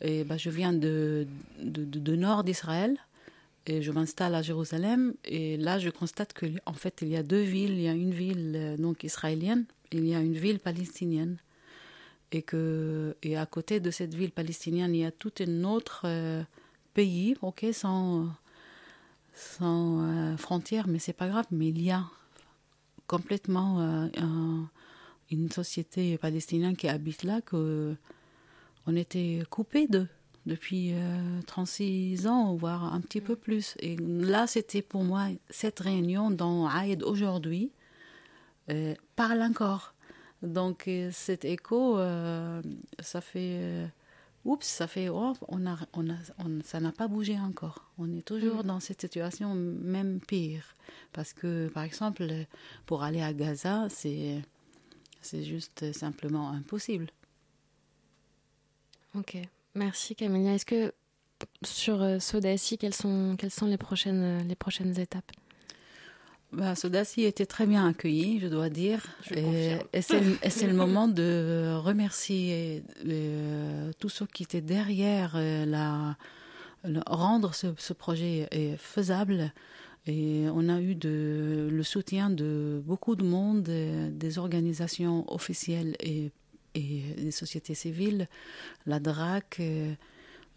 [0.00, 1.26] et bah, je viens de,
[1.62, 2.98] de, de nord d'Israël
[3.66, 7.22] et je m'installe à Jérusalem et là je constate que en fait il y a
[7.22, 10.58] deux villes, il y a une ville euh, donc israélienne, il y a une ville
[10.58, 11.36] palestinienne.
[12.34, 16.02] Et que et à côté de cette ville palestinienne il y a tout un autre
[16.06, 16.42] euh,
[16.94, 18.28] pays, ok sans
[19.34, 22.04] sans euh, frontières mais c'est pas grave mais il y a
[23.06, 24.68] complètement un,
[25.30, 27.94] une société palestinienne qui habite là que
[28.86, 30.08] on était coupé d'eux
[30.46, 30.94] depuis
[31.46, 33.74] 36 euh, ans, voire un petit peu plus.
[33.80, 37.70] Et là, c'était pour moi cette réunion dont Aïd aujourd'hui
[38.70, 39.94] euh, parle encore.
[40.42, 41.98] Donc cet écho,
[42.98, 43.88] ça fait
[44.44, 46.16] oups, ça fait, oh, on a, on a,
[46.64, 47.92] ça n'a pas bougé encore.
[47.98, 48.66] On est toujours mm.
[48.66, 50.74] dans cette situation, même pire.
[51.12, 52.26] Parce que, par exemple,
[52.86, 54.42] pour aller à Gaza, c'est,
[55.20, 57.08] c'est juste simplement impossible.
[59.14, 59.36] Ok,
[59.74, 60.54] merci Camilla.
[60.54, 60.92] Est-ce que
[61.64, 65.30] sur euh, Sodassi, quelles sont, quelles sont les, prochaines, les prochaines étapes?
[66.52, 69.06] Bah, Sodassi était très bien accueilli, je dois dire.
[69.34, 76.16] et, c'est le moment de remercier euh, tous ceux qui étaient derrière euh, la,
[77.06, 79.52] rendre ce, projet faisable.
[80.06, 86.32] Et on a eu de, le soutien de beaucoup de monde, des organisations officielles et,
[86.74, 88.28] et des sociétés civiles,
[88.86, 89.60] la DRAC.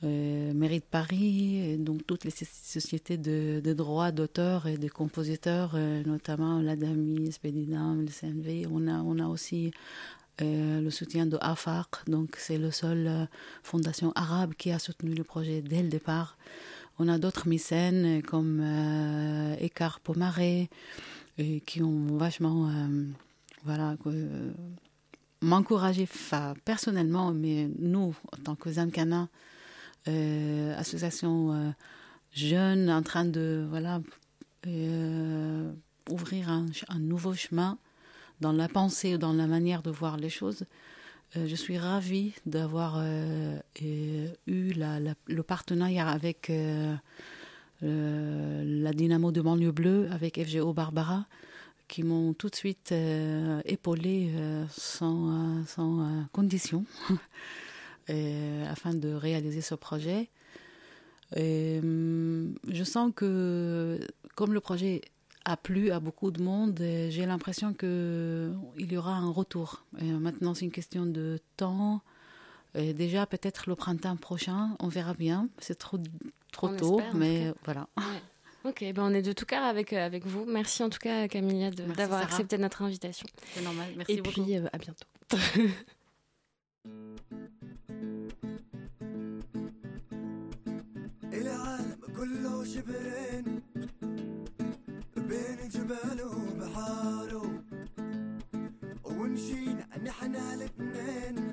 [0.04, 6.04] Euh, mairie de Paris, donc toutes les sociétés de, droits d'auteur et de compositeurs, euh,
[6.04, 8.67] notamment la DAMI, Spedidam, le CNV.
[8.69, 9.71] On a, on a aussi
[10.41, 13.30] euh, le soutien de AFAR, donc c'est la seule
[13.63, 16.38] fondation arabe qui a soutenu le projet dès le départ.
[16.99, 20.69] On a d'autres mécènes comme euh, Écart Pomaré,
[21.65, 22.71] qui ont vachement
[23.63, 23.95] voilà,
[25.45, 26.08] m'encouragé
[26.65, 29.29] personnellement, mais nous, en tant que Zamkana,
[30.08, 31.71] euh, association euh,
[32.31, 34.01] jeune en train de voilà
[34.67, 35.71] euh,
[36.12, 36.67] ouvrir un,
[36.99, 37.79] nouveau chemin
[38.41, 40.65] dans la pensée, dans la manière de voir les choses.
[41.36, 43.03] je suis ravie d'avoir
[43.81, 46.51] eu la, le partenariat avec
[47.81, 51.25] la Dynamo de banlieue bleue, avec FGO Barbara,
[51.87, 52.93] qui m'ont tout de suite
[53.65, 54.31] épaulé
[54.69, 56.85] sans, sans condition.
[58.11, 60.29] Euh, afin de réaliser ce projet.
[61.35, 63.99] Et, hum, je sens que
[64.35, 65.01] comme le projet
[65.43, 69.85] a plu à beaucoup de monde, j'ai l'impression qu'il y aura un retour.
[69.99, 72.01] Et maintenant, c'est une question de temps.
[72.75, 75.49] Et déjà, peut-être le printemps prochain, on verra bien.
[75.57, 75.97] C'est trop,
[76.51, 77.87] trop tôt, mais voilà.
[78.64, 80.44] Ok, ben on est de tout cœur avec, euh, avec vous.
[80.46, 83.26] Merci en tout cas, Camilla, d'avoir accepté notre invitation.
[83.54, 84.42] C'est normal, merci Et beaucoup.
[84.42, 85.06] puis, euh, à bientôt.
[91.32, 93.62] العالم كله شبرين
[95.16, 97.62] بين جبال وبحاره
[99.04, 101.43] ومشينا نحنا الاتنين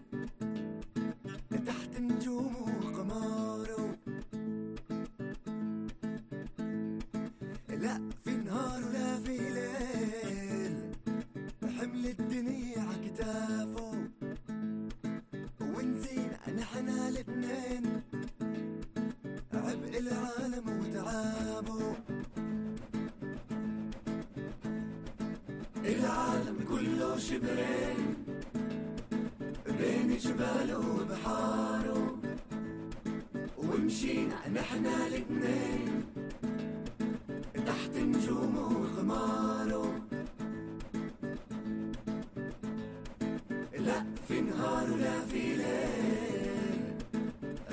[30.62, 32.18] بين جباله وبحاره
[33.58, 36.04] ومشينا نحنا الاتنين
[37.66, 39.94] تحت نجومه وغماره
[43.78, 46.94] لا في نهار ولا في ليل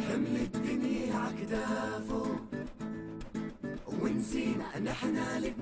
[0.10, 2.26] حمل الدنيا عكتافه
[4.02, 5.59] ونسينا نحنا الاتنين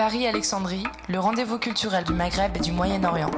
[0.00, 3.30] Paris-Alexandrie, le rendez-vous culturel du Maghreb et du Moyen-Orient.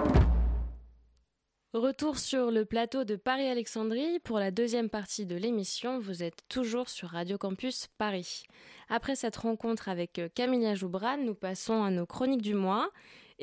[1.73, 5.99] Retour sur le plateau de Paris-Alexandrie pour la deuxième partie de l'émission.
[5.99, 8.45] Vous êtes toujours sur Radio Campus Paris.
[8.89, 12.91] Après cette rencontre avec euh, Camilla Joubran, nous passons à nos chroniques du mois.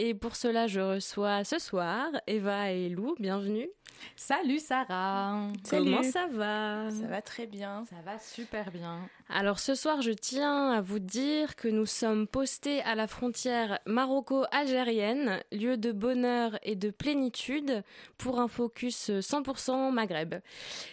[0.01, 3.15] Et pour cela, je reçois ce soir Eva et Lou.
[3.19, 3.67] Bienvenue.
[4.15, 5.49] Salut Sarah.
[5.69, 7.83] Comment ça va Ça va très bien.
[7.83, 9.09] Ça va super bien.
[9.27, 13.79] Alors ce soir, je tiens à vous dire que nous sommes postés à la frontière
[13.87, 17.83] maroco-algérienne, lieu de bonheur et de plénitude
[18.17, 20.35] pour un focus 100% Maghreb.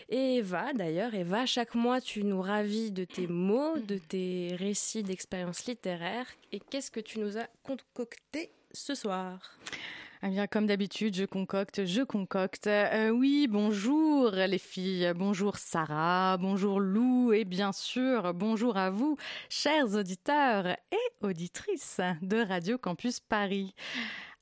[0.08, 5.04] Et Eva, d'ailleurs, Eva, chaque mois tu nous ravis de tes mots, de tes récits
[5.04, 6.26] d'expériences littéraires.
[6.50, 9.56] Et qu'est-ce que tu nous as concocté ce soir
[10.22, 12.66] eh bien, comme d'habitude, je concocte, je concocte.
[12.68, 19.18] Euh, oui, bonjour les filles, bonjour Sarah, bonjour Lou et bien sûr, bonjour à vous,
[19.50, 23.74] chers auditeurs et auditrices de Radio Campus Paris.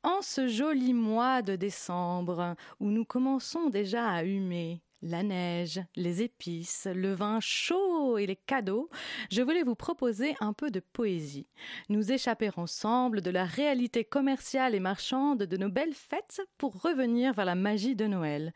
[0.05, 6.23] En ce joli mois de décembre où nous commençons déjà à humer, la neige, les
[6.23, 8.89] épices, le vin chaud et les cadeaux,
[9.31, 11.47] je voulais vous proposer un peu de poésie.
[11.89, 17.35] Nous échapper ensemble de la réalité commerciale et marchande de nos belles fêtes pour revenir
[17.35, 18.53] vers la magie de Noël.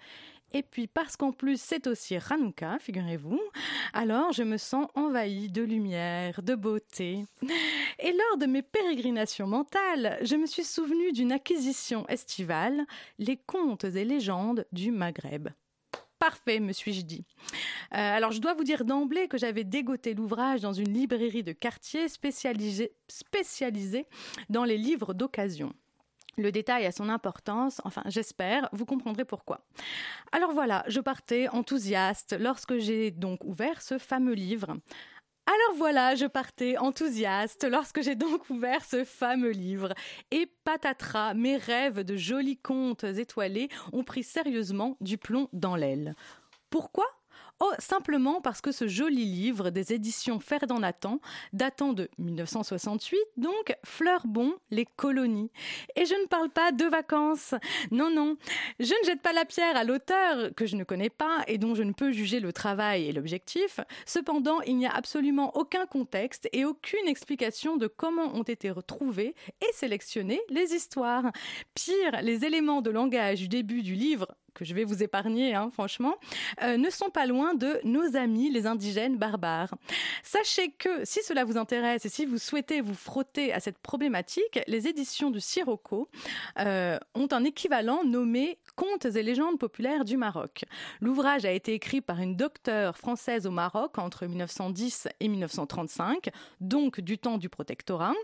[0.55, 3.41] Et puis parce qu'en plus c'est aussi Hanouka, figurez-vous,
[3.93, 7.27] alors je me sens envahie de lumière, de beauté.
[7.99, 12.87] Et lors de mes pérégrinations mentales, je me suis souvenue d'une acquisition estivale,
[13.19, 15.51] les contes et légendes du Maghreb.
[16.19, 17.25] Parfait, me suis-je dit.
[17.93, 21.53] Euh, alors, je dois vous dire d'emblée que j'avais dégoté l'ouvrage dans une librairie de
[21.53, 24.07] quartier spécialisée, spécialisée
[24.49, 25.73] dans les livres d'occasion.
[26.39, 29.67] Le détail a son importance, enfin j'espère, vous comprendrez pourquoi.
[30.31, 34.77] Alors voilà, je partais enthousiaste lorsque j'ai donc ouvert ce fameux livre.
[35.49, 39.95] Alors voilà, je partais enthousiaste lorsque j'ai donc ouvert ce fameux livre.
[40.31, 46.15] Et patatras, mes rêves de jolis contes étoilés ont pris sérieusement du plomb dans l'aile.
[46.69, 47.07] Pourquoi
[47.61, 51.21] Oh, simplement parce que ce joli livre des éditions Ferdinand Nathan,
[51.53, 55.51] datant de 1968, donc, fleure bon les colonies.
[55.97, 57.55] Et je ne parle pas de vacances.
[57.91, 58.37] Non, non.
[58.79, 61.75] Je ne jette pas la pierre à l'auteur, que je ne connais pas et dont
[61.75, 63.81] je ne peux juger le travail et l'objectif.
[64.07, 69.35] Cependant, il n'y a absolument aucun contexte et aucune explication de comment ont été retrouvées
[69.61, 71.33] et sélectionnées les histoires.
[71.75, 74.29] Pire, les éléments de langage du début du livre
[74.65, 76.17] je vais vous épargner, hein, franchement,
[76.63, 79.75] euh, ne sont pas loin de nos amis les indigènes barbares.
[80.23, 84.61] Sachez que si cela vous intéresse et si vous souhaitez vous frotter à cette problématique,
[84.67, 86.09] les éditions du Sirocco
[86.59, 90.65] euh, ont un équivalent nommé Contes et légendes populaires du Maroc.
[91.01, 96.29] L'ouvrage a été écrit par une docteure française au Maroc entre 1910 et 1935,
[96.61, 98.15] donc du temps du protectorat.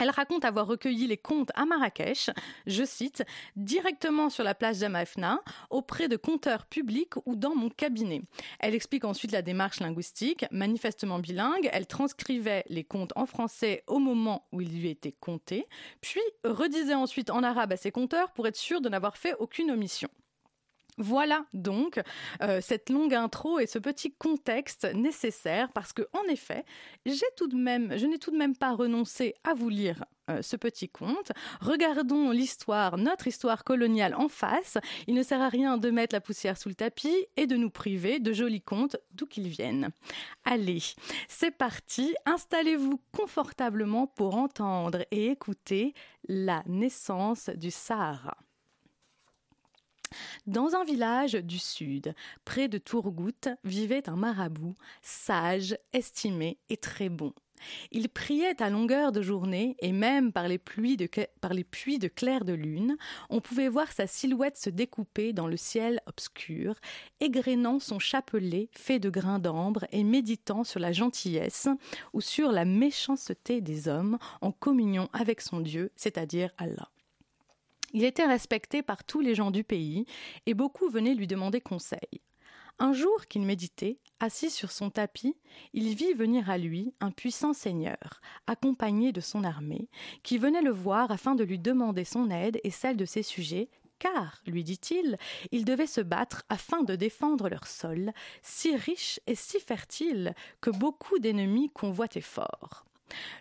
[0.00, 2.30] Elle raconte avoir recueilli les contes à Marrakech,
[2.66, 3.22] je cite,
[3.54, 8.22] directement sur la place Jamafna, auprès de conteurs publics ou dans mon cabinet.
[8.60, 11.68] Elle explique ensuite la démarche linguistique, manifestement bilingue.
[11.72, 15.66] Elle transcrivait les contes en français au moment où ils lui étaient contés,
[16.00, 19.70] puis redisait ensuite en arabe à ses conteurs pour être sûre de n'avoir fait aucune
[19.70, 20.08] omission.
[21.00, 21.98] Voilà donc
[22.42, 26.64] euh, cette longue intro et ce petit contexte nécessaire parce que en effet,
[27.06, 30.42] j'ai tout de même, je n'ai tout de même pas renoncé à vous lire euh,
[30.42, 31.32] ce petit conte.
[31.62, 34.76] Regardons l'histoire, notre histoire coloniale en face.
[35.06, 37.70] Il ne sert à rien de mettre la poussière sous le tapis et de nous
[37.70, 39.88] priver de jolis contes d'où qu'ils viennent.
[40.44, 40.82] Allez,
[41.28, 42.14] c'est parti.
[42.26, 45.94] Installez-vous confortablement pour entendre et écouter
[46.28, 48.36] la naissance du Sahara.
[50.46, 57.08] Dans un village du sud, près de Tourgout, vivait un marabout, sage, estimé et très
[57.08, 57.32] bon.
[57.90, 61.08] Il priait à longueur de journée, et même par les, pluies de,
[61.62, 62.96] puits de clair de lune,
[63.28, 66.74] on pouvait voir sa silhouette se découper dans le ciel obscur,
[67.20, 71.68] égrénant son chapelet fait de grains d'ambre et méditant sur la gentillesse
[72.12, 76.90] ou sur la méchanceté des hommes en communion avec son Dieu, c'est-à-dire Allah.
[77.92, 80.06] Il était respecté par tous les gens du pays,
[80.46, 82.20] et beaucoup venaient lui demander conseil.
[82.78, 85.36] Un jour qu'il méditait, assis sur son tapis,
[85.74, 89.88] il vit venir à lui un puissant seigneur, accompagné de son armée,
[90.22, 93.68] qui venait le voir afin de lui demander son aide et celle de ses sujets,
[93.98, 95.18] car, lui dit-il,
[95.52, 100.70] ils devaient se battre afin de défendre leur sol, si riche et si fertile que
[100.70, 102.86] beaucoup d'ennemis convoitaient fort.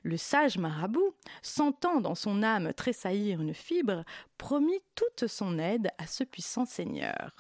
[0.04, 4.04] Le sage marabout, sentant dans son âme tressaillir une fibre,
[4.38, 7.36] promit toute son aide à ce puissant seigneur.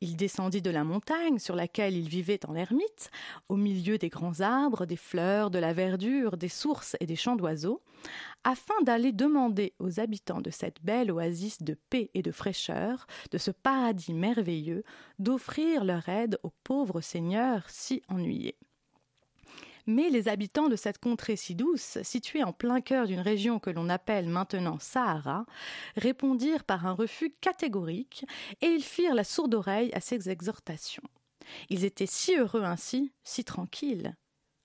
[0.00, 3.10] Il descendit de la montagne sur laquelle il vivait en ermite,
[3.48, 7.36] au milieu des grands arbres, des fleurs, de la verdure, des sources et des chants
[7.36, 7.82] d'oiseaux,
[8.44, 13.38] afin d'aller demander aux habitants de cette belle oasis de paix et de fraîcheur, de
[13.38, 14.84] ce paradis merveilleux,
[15.18, 18.56] d'offrir leur aide au pauvre seigneur si ennuyé.
[19.86, 23.70] Mais les habitants de cette contrée si douce, située en plein cœur d'une région que
[23.70, 25.44] l'on appelle maintenant Sahara,
[25.96, 28.24] répondirent par un refus catégorique
[28.60, 31.02] et ils firent la sourde oreille à ces exhortations.
[31.68, 34.14] Ils étaient si heureux ainsi, si tranquilles.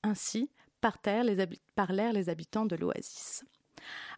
[0.04, 0.50] Ainsi
[0.82, 3.44] parlèrent les, les habitants de l'oasis.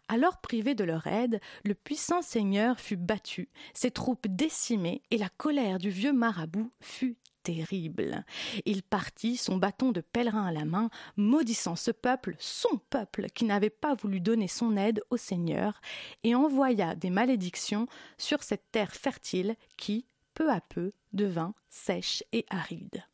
[0.08, 5.28] Alors privés de leur aide, le puissant seigneur fut battu, ses troupes décimées, et la
[5.28, 8.24] colère du vieux marabout fut terrible.
[8.64, 13.44] Il partit, son bâton de pèlerin à la main, maudissant ce peuple, son peuple, qui
[13.44, 15.80] n'avait pas voulu donner son aide au Seigneur,
[16.24, 17.86] et envoya des malédictions
[18.18, 23.04] sur cette terre fertile qui, peu à peu, devint sèche et aride.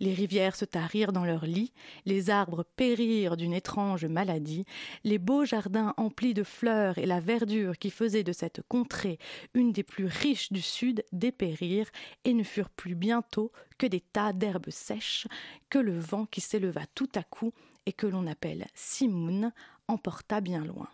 [0.00, 1.72] Les rivières se tarirent dans leurs lits,
[2.04, 4.64] les arbres périrent d'une étrange maladie,
[5.04, 9.18] les beaux jardins emplis de fleurs et la verdure qui faisait de cette contrée
[9.54, 11.90] une des plus riches du sud dépérirent
[12.24, 15.26] et ne furent plus bientôt que des tas d'herbes sèches
[15.70, 17.52] que le vent qui s'éleva tout à coup
[17.86, 19.52] et que l'on appelle Simoun
[19.88, 20.88] emporta bien loin.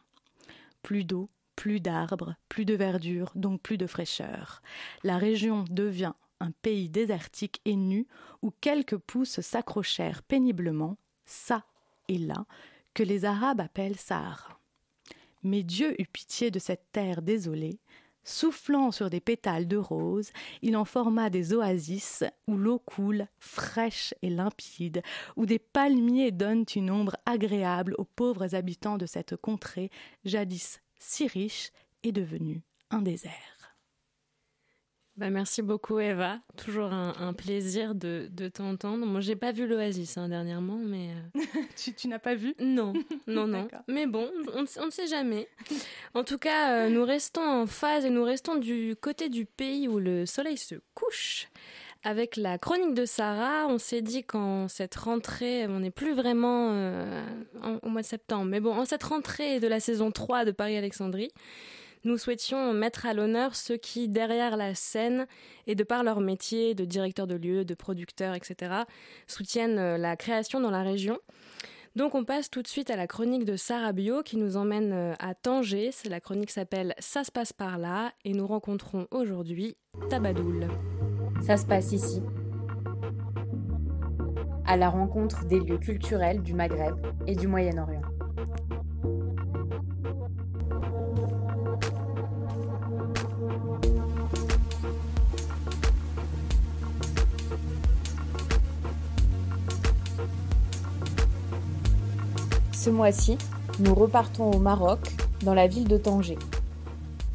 [0.83, 4.63] Plus d'eau, plus d'arbres, plus de verdure, donc plus de fraîcheur.
[5.05, 8.07] La région devient un pays désertique et nu
[8.43, 11.65] où quelques pousses s'accrochèrent péniblement, ça
[12.09, 12.47] et là,
[12.95, 14.59] que les Arabes appellent Sahara.
[15.43, 17.79] Mais Dieu eut pitié de cette terre désolée,
[18.23, 20.31] Soufflant sur des pétales de rose,
[20.61, 25.03] il en forma des oasis où l'eau coule fraîche et limpide,
[25.37, 29.91] où des palmiers donnent une ombre agréable aux pauvres habitants de cette contrée
[30.25, 31.73] jadis si riche
[32.03, 33.60] et devenue un désert.
[35.17, 39.05] Bah, merci beaucoup Eva, toujours un, plaisir de, de t'entendre.
[39.07, 41.11] Moi j'ai pas vu l'Oasis hein, dernièrement, mais...
[41.37, 41.41] Euh,
[41.77, 42.55] tu, tu n'as pas vu?
[42.59, 42.95] Non,
[43.27, 43.69] non, non.
[43.87, 45.49] mais bon, on, ne sait jamais.
[46.15, 49.89] En tout cas, euh, nous restons en phase et nous restons du côté du pays
[49.89, 51.49] où le soleil se couche.
[52.03, 56.71] Avec la chronique de Sarah, on s'est dit qu'en cette rentrée, on n'est plus vraiment
[56.73, 57.23] euh,
[57.83, 61.31] au mois de septembre, mais bon, en cette rentrée de la saison 3 de Paris-Alexandrie,
[62.05, 65.27] nous souhaitions mettre à l'honneur ceux qui, derrière la scène,
[65.67, 68.73] et de par leur métier de directeur de lieu, de producteur, etc.,
[69.27, 71.19] soutiennent euh, la création dans la région.
[71.97, 74.93] Donc on passe tout de suite à la chronique de Sarah Bio qui nous emmène
[74.93, 75.91] euh, à Tanger.
[76.09, 79.77] La chronique s'appelle Ça se passe par là et nous rencontrons aujourd'hui
[80.09, 80.69] Tabadoul.
[81.43, 82.23] Ça se passe ici.
[84.67, 86.95] À la rencontre des lieux culturels du Maghreb
[87.27, 88.10] et du Moyen-Orient.
[102.83, 103.37] Ce mois-ci,
[103.79, 105.01] nous repartons au Maroc,
[105.45, 106.39] dans la ville de Tanger.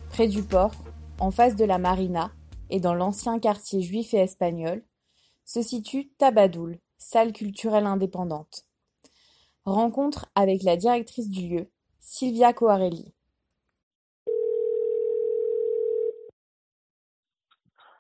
[0.10, 0.72] Près du port,
[1.20, 2.32] en face de la marina
[2.72, 4.82] et dans l'ancien quartier juif et espagnol,
[5.44, 8.66] se situe Tabadoul, salle culturelle indépendante.
[9.66, 11.68] Rencontre avec la directrice du lieu,
[12.00, 13.14] Sylvia Coarelli.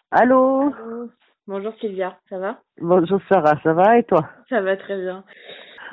[0.09, 0.73] Allô,
[1.47, 2.59] Bonjour Sylvia, ça va?
[2.81, 4.27] Bonjour Sarah, ça va et toi?
[4.49, 5.23] Ça va très bien.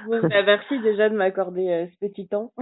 [0.08, 2.52] Merci déjà de m'accorder euh, ce petit temps.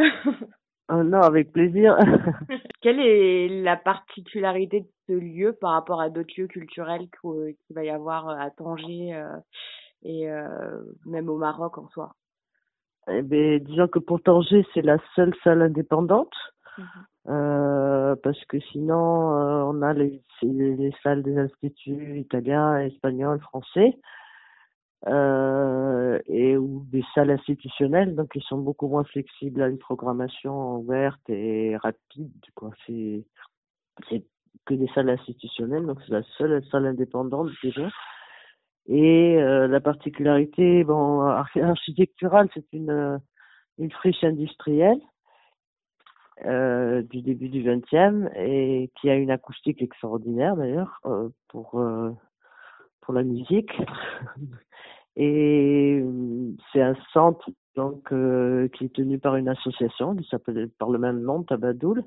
[0.89, 1.97] oh non, avec plaisir.
[2.81, 7.85] Quelle est la particularité de ce lieu par rapport à d'autres lieux culturels qu'il va
[7.85, 9.37] y avoir euh, à Tanger euh,
[10.03, 10.29] et
[11.07, 12.15] même au Maroc en soi?
[13.09, 16.35] Eh bien, disons que pour Tanger, c'est la seule salle indépendante.
[16.79, 16.85] Mhm.
[17.29, 23.99] Euh, parce que sinon, on a les, les, salles des instituts italiens, espagnols, français
[25.07, 30.77] euh, et ou des salles institutionnelles, donc ils sont beaucoup moins flexibles à une programmation
[30.77, 32.33] ouverte et rapide.
[32.55, 32.71] Quoi.
[32.87, 33.25] C'est,
[34.09, 34.25] c'est
[34.67, 37.89] que des salles institutionnelles, donc c'est la seule salle indépendante déjà.
[38.87, 43.21] Et euh, la particularité, bon, architecturale, c'est une
[43.81, 45.01] une friche industrielle
[46.45, 52.13] euh, du début du XXe et qui a une acoustique extraordinaire d'ailleurs euh, pour euh,
[53.11, 53.73] pour la musique.
[55.17, 60.71] Et euh, c'est un centre donc euh, qui est tenu par une association qui s'appelle
[60.79, 62.05] par le même nom Tabadoul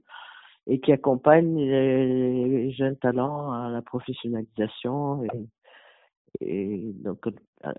[0.66, 5.50] et qui accompagne les jeunes talents à la professionnalisation et,
[6.40, 7.74] et donc euh,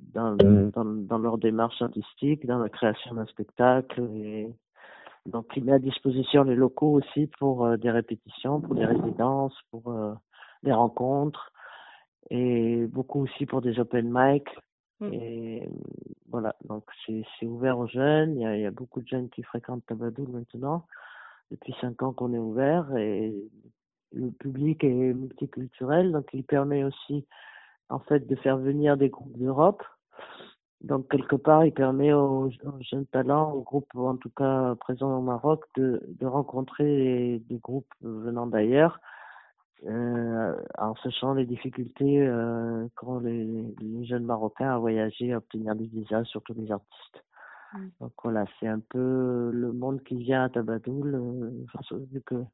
[0.00, 4.48] dans, dans, dans, leur démarche artistique, dans la création d'un spectacle et
[5.24, 9.94] donc il met à disposition les locaux aussi pour des répétitions, pour des résidences, pour
[10.62, 11.50] des rencontres
[12.30, 14.48] et beaucoup aussi pour des open mic.
[15.00, 15.12] Mmh.
[15.14, 15.68] Et
[16.28, 18.36] voilà, donc c'est ouvert aux jeunes.
[18.36, 20.86] Il y, a, il y a beaucoup de jeunes qui fréquentent Tabadoul maintenant.
[21.50, 23.34] Depuis cinq ans qu'on est ouvert et
[24.12, 27.26] le public est multiculturel, donc il permet aussi
[27.88, 29.82] en fait de faire venir des groupes d'Europe.
[30.80, 35.18] Donc quelque part, il permet aux, aux, jeunes talents, aux groupes en tout cas présents
[35.18, 39.00] au Maroc, de, de rencontrer des groupes venant d'ailleurs
[39.86, 45.74] euh, en sachant les difficultés euh, qu'ont les, les, jeunes Marocains à voyager, à obtenir
[45.74, 47.24] des visas, surtout les artistes.
[47.72, 47.88] Mm.
[48.00, 52.44] Donc voilà, c'est un peu le monde qui vient à Tabadoul, euh, vu que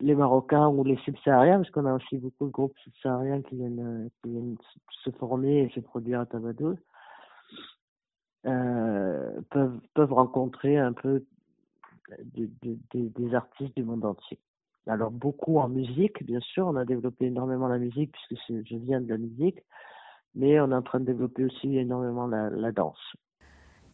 [0.00, 4.04] les Marocains ou les subsahariens, parce qu'on a aussi beaucoup de groupes subsahariens qui viennent,
[4.04, 4.56] euh, qui viennent
[5.04, 6.78] se former et se produire à Tabadoul,
[8.46, 11.24] euh, peuvent, peuvent rencontrer un peu
[12.22, 14.38] des artistes du monde entier.
[14.88, 19.00] Alors beaucoup en musique, bien sûr, on a développé énormément la musique puisque je viens
[19.00, 19.58] de la musique,
[20.34, 23.16] mais on est en train de développer aussi énormément la, la danse.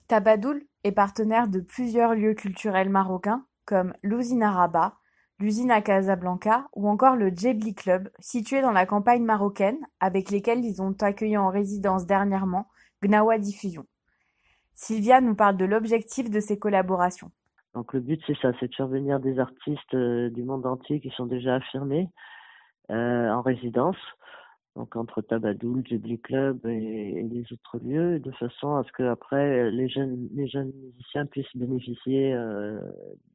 [0.07, 4.95] Tabadoul est partenaire de plusieurs lieux culturels marocains comme l'usine Rabat,
[5.38, 10.64] l'usine à Casablanca ou encore le Djebli Club situé dans la campagne marocaine avec lesquels
[10.64, 12.68] ils ont accueilli en résidence dernièrement
[13.03, 13.86] Gnawa Diffusion.
[14.74, 17.30] Sylvia nous parle de l'objectif de ces collaborations.
[17.75, 21.01] Donc le but c'est ça, c'est de faire venir des artistes euh, du monde entier
[21.01, 22.09] qui sont déjà affirmés
[22.91, 23.97] euh, en résidence
[24.77, 29.70] donc entre Tabadoul, Jubilee Club et, les autres lieux, de façon à ce que après
[29.70, 32.81] les jeunes les jeunes musiciens puissent bénéficier euh,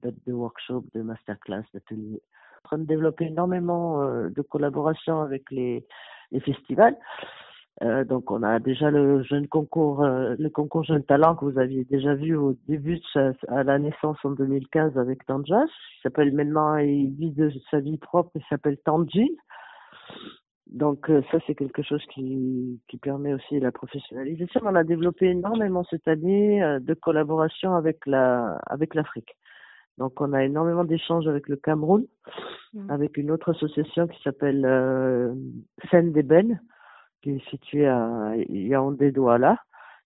[0.03, 2.21] de, workshops, de masterclass, d'ateliers.
[2.65, 5.85] En train de développer énormément de collaborations avec les
[6.31, 6.97] les festivals.
[7.81, 11.57] Euh, donc on a déjà le jeune concours, euh, le concours jeune talent que vous
[11.57, 15.63] aviez déjà vu au début de sa, à la naissance en 2015 avec Tanjas.
[15.65, 19.27] Il s'appelle maintenant, il vit de sa vie propre, il s'appelle Tanjin.
[20.69, 24.61] Donc euh, ça c'est quelque chose qui, qui permet aussi la professionnalisation.
[24.63, 29.35] On a développé énormément cette année euh, de collaboration avec la avec l'Afrique.
[29.97, 32.05] Donc on a énormément d'échanges avec le Cameroun,
[32.73, 32.91] mmh.
[32.91, 35.33] avec une autre association qui s'appelle euh,
[35.91, 36.59] Ben,
[37.21, 39.57] qui est située à Yaoundé Douala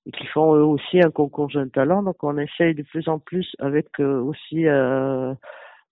[0.05, 2.03] et qui font eux aussi un concours jeune talent.
[2.03, 4.67] Donc on essaye de plus en plus avec aussi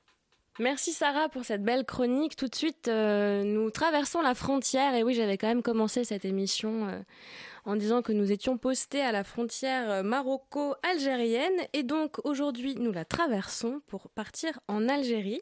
[0.57, 2.37] Merci Sarah pour cette belle chronique.
[2.37, 4.95] Tout de suite, euh, nous traversons la frontière.
[4.95, 7.01] Et oui, j'avais quand même commencé cette émission euh,
[7.65, 11.59] en disant que nous étions postés à la frontière euh, maroco-algérienne.
[11.73, 15.41] Et donc aujourd'hui, nous la traversons pour partir en Algérie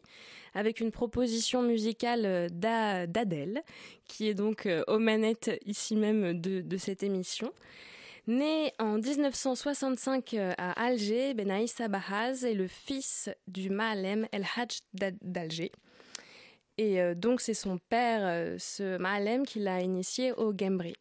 [0.55, 3.64] avec une proposition musicale d'Adèle,
[4.05, 7.51] qui est donc aux manettes ici même de, de cette émission.
[8.26, 14.80] Né en 1965 euh, à Alger, Benaïssa Bahaz est le fils du Ma'alem El Hajj
[15.22, 15.74] d'Alger.
[16.78, 20.94] Et euh, donc c'est son père, euh, ce Ma'alem, qui l'a initié au Gembri.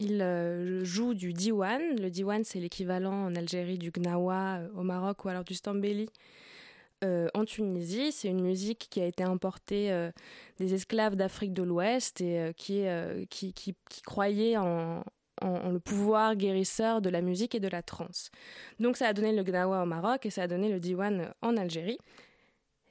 [0.00, 2.00] Il joue du diwan.
[2.00, 6.08] Le diwan, c'est l'équivalent en Algérie du gnawa au Maroc ou alors du stambeli
[7.02, 8.10] en Tunisie.
[8.10, 10.08] C'est une musique qui a été importée
[10.58, 12.84] des esclaves d'Afrique de l'Ouest et qui,
[13.30, 15.04] qui, qui, croyait en,
[15.42, 18.30] en, le pouvoir guérisseur de la musique et de la trance.
[18.78, 21.56] Donc ça a donné le gnawa au Maroc et ça a donné le diwan en
[21.56, 21.98] Algérie.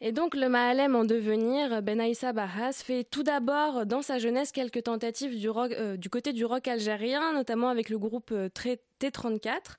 [0.05, 4.83] Et donc le Mahalem en devenir, Benaïssa Bahas fait tout d'abord dans sa jeunesse quelques
[4.83, 8.49] tentatives du, rock, euh, du côté du rock algérien, notamment avec le groupe euh,
[8.99, 9.75] T34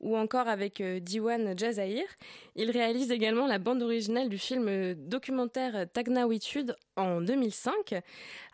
[0.00, 2.04] ou encore avec euh, Diwan Jazair.
[2.54, 8.00] Il réalise également la bande originale du film documentaire Tagnawitude en 2005,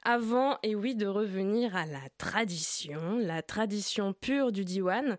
[0.03, 5.17] avant, et oui, de revenir à la tradition, la tradition pure du Diwan,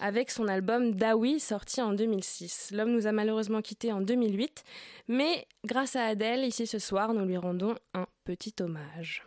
[0.00, 2.70] avec son album Dawi sorti en 2006.
[2.72, 4.64] L'homme nous a malheureusement quittés en 2008,
[5.08, 9.24] mais grâce à Adèle, ici ce soir, nous lui rendons un petit hommage.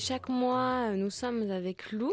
[0.00, 2.10] Chaque mois, nous sommes avec Lou.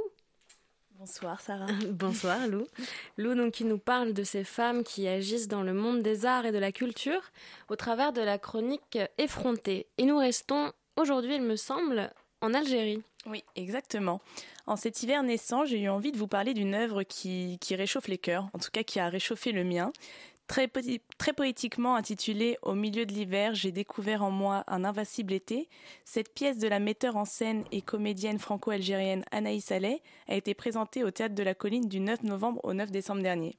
[0.99, 1.67] Bonsoir Sarah.
[1.89, 2.67] Bonsoir Lou.
[3.15, 6.45] Lou donc, qui nous parle de ces femmes qui agissent dans le monde des arts
[6.45, 7.21] et de la culture
[7.69, 9.88] au travers de la chronique Effrontée.
[9.97, 12.11] Et nous restons aujourd'hui, il me semble,
[12.41, 13.01] en Algérie.
[13.25, 14.19] Oui, exactement.
[14.65, 18.09] En cet hiver naissant, j'ai eu envie de vous parler d'une œuvre qui, qui réchauffe
[18.09, 19.93] les cœurs, en tout cas qui a réchauffé le mien.
[20.48, 20.70] Très,
[21.34, 25.68] poétiquement intitulée Au milieu de l'hiver, j'ai découvert en moi un invincible été.
[26.06, 31.04] Cette pièce de la metteur en scène et comédienne franco-algérienne Anaïs Allais a été présentée
[31.04, 33.58] au Théâtre de la Colline du 9 novembre au 9 décembre dernier.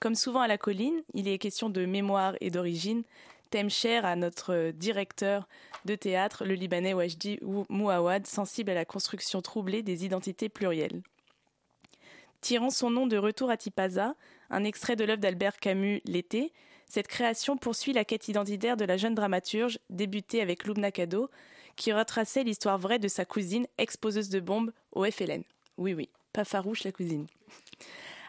[0.00, 3.02] Comme souvent à la Colline, il est question de mémoire et d'origine,
[3.50, 5.46] thème cher à notre directeur
[5.84, 7.38] de théâtre, le Libanais Wajdi
[7.68, 11.02] Mouawad, sensible à la construction troublée des identités plurielles.
[12.40, 14.14] Tirant son nom de Retour à Tipaza,
[14.50, 16.52] un extrait de l'œuvre d'Albert Camus, L'été,
[16.88, 21.30] cette création poursuit la quête identitaire de la jeune dramaturge, débutée avec Lubna Kado,
[21.74, 25.42] qui retraçait l'histoire vraie de sa cousine, exposeuse de bombes au FLN.
[25.76, 27.26] Oui, oui, pas farouche la cousine.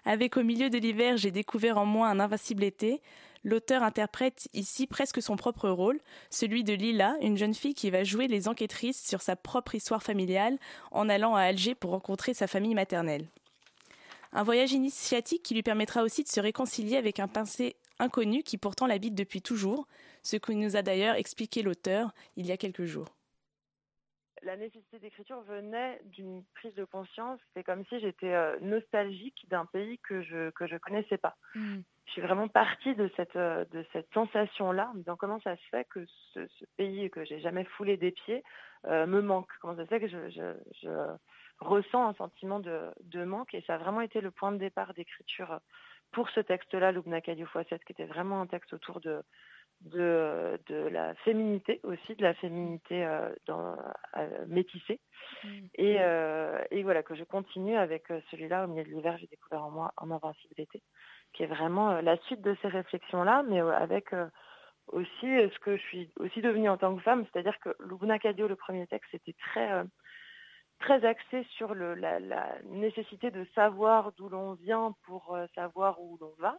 [0.05, 3.01] Avec Au milieu de l'hiver, j'ai découvert en moi un invincible été.
[3.43, 5.99] L'auteur interprète ici presque son propre rôle,
[6.29, 10.03] celui de Lila, une jeune fille qui va jouer les enquêtrices sur sa propre histoire
[10.03, 10.57] familiale
[10.91, 13.27] en allant à Alger pour rencontrer sa famille maternelle.
[14.33, 18.57] Un voyage initiatique qui lui permettra aussi de se réconcilier avec un pincé inconnu qui
[18.57, 19.87] pourtant l'habite depuis toujours,
[20.23, 23.07] ce que nous a d'ailleurs expliqué l'auteur il y a quelques jours.
[24.43, 27.39] La nécessité d'écriture venait d'une prise de conscience.
[27.53, 31.35] C'est comme si j'étais euh, nostalgique d'un pays que je que je connaissais pas.
[31.55, 31.79] Mm.
[32.05, 35.55] Je suis vraiment partie de cette euh, de cette sensation-là, en me disant comment ça
[35.55, 36.47] se fait que ce,
[36.77, 38.43] pays que j'ai jamais foulé des pieds
[38.85, 39.49] euh, me manque?
[39.59, 40.93] Comment ça se fait que je, je
[41.59, 45.59] ressent un sentiment de, manque et ça a vraiment été le point de départ d'écriture
[46.11, 47.19] pour ce texte-là, Lubna
[47.51, 49.21] Fouasset, qui était vraiment un texte autour de,
[49.81, 50.57] de,
[50.89, 53.75] la féminité aussi, de la féminité euh, dans,
[54.17, 54.99] euh, métissée.
[55.43, 55.49] Mm.
[55.75, 59.63] Et, euh, et, voilà, que je continue avec celui-là, au milieu de l'hiver, j'ai découvert
[59.63, 60.81] en moi en invincibilité,
[61.33, 64.13] qui est vraiment la suite de ces réflexions-là, mais avec
[64.87, 68.47] aussi ce que je suis aussi devenue en tant que femme, c'est-à-dire que Lubna Kadio,
[68.47, 69.83] le premier texte, était très
[70.79, 72.19] très axé sur le, la,
[72.65, 76.57] nécessité de savoir d'où l'on vient pour euh, savoir où l'on va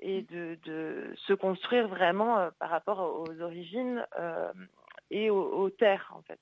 [0.00, 0.56] et mm.
[0.64, 4.52] de, se construire vraiment euh, par rapport aux origines euh,
[5.10, 6.40] et aux, terres en fait.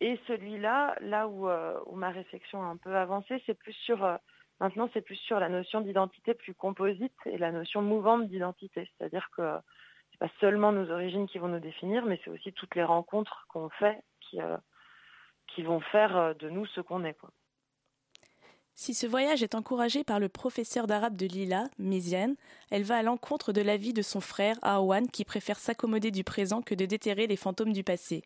[0.00, 4.18] Et celui-là, là où, où, ma réflexion a un peu avancé, c'est plus sur
[4.58, 9.28] maintenant c'est plus sur la notion d'identité plus composite et la notion mouvante d'identité, c'est-à-dire
[9.30, 9.58] que
[10.10, 13.46] c'est pas seulement nos origines qui vont nous définir, mais c'est aussi toutes les rencontres
[13.48, 14.40] qu'on fait qui
[15.54, 17.16] qui vont faire euh, de nous ce qu'on est.
[18.74, 22.36] Si ce voyage est encouragé par le professeur d'arabe de Lila, Méziane,
[22.70, 26.62] elle va à l'encontre de l'avis de son frère, Arwan, qui préfère s'accommoder du présent
[26.62, 28.22] que de déterrer les fantômes du passé.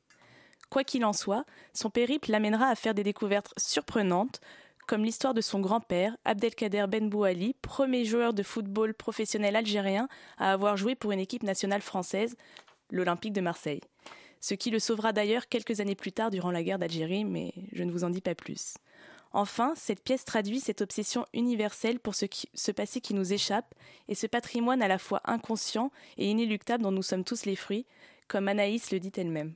[0.70, 4.40] Quoi qu'il en soit, son périple l'amènera à faire des découvertes surprenantes,
[4.86, 10.08] comme l'histoire de son grand-père, Abdelkader Ben Bouali, premier joueur de football professionnel algérien
[10.38, 12.36] à avoir joué pour une équipe nationale française,
[12.90, 13.80] l'Olympique de Marseille
[14.40, 17.82] ce qui le sauvera d'ailleurs quelques années plus tard durant la guerre d'Algérie, mais je
[17.82, 18.74] ne vous en dis pas plus.
[19.32, 23.74] Enfin, cette pièce traduit cette obsession universelle pour ce, passé qui nous échappe
[24.08, 27.86] et ce patrimoine à la fois inconscient et inéluctable dont nous sommes tous les fruits,
[28.28, 29.54] comme Anaïs le dit elle-même.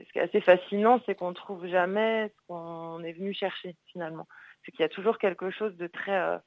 [0.00, 3.76] Ce qui est assez fascinant, c'est qu'on ne trouve jamais ce qu'on est venu chercher
[3.92, 4.26] finalement.
[4.64, 6.38] C'est qu'il y a toujours quelque chose de très, euh,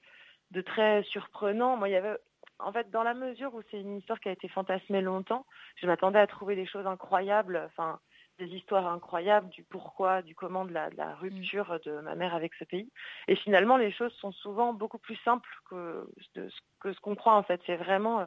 [0.51, 1.77] de très surprenant.
[1.77, 2.17] Moi, il y avait
[2.59, 5.45] en fait, dans la mesure où c'est une histoire qui a été fantasmée longtemps,
[5.75, 7.99] je m'attendais à trouver des choses incroyables, enfin,
[8.37, 12.63] des histoires incroyables du pourquoi, du comment de la, rupture de ma mère avec ce
[12.63, 12.91] pays.
[13.27, 17.61] Et finalement, les choses sont souvent beaucoup plus simples que, ce qu'on croit, en fait.
[17.65, 18.25] C'est vraiment, euh,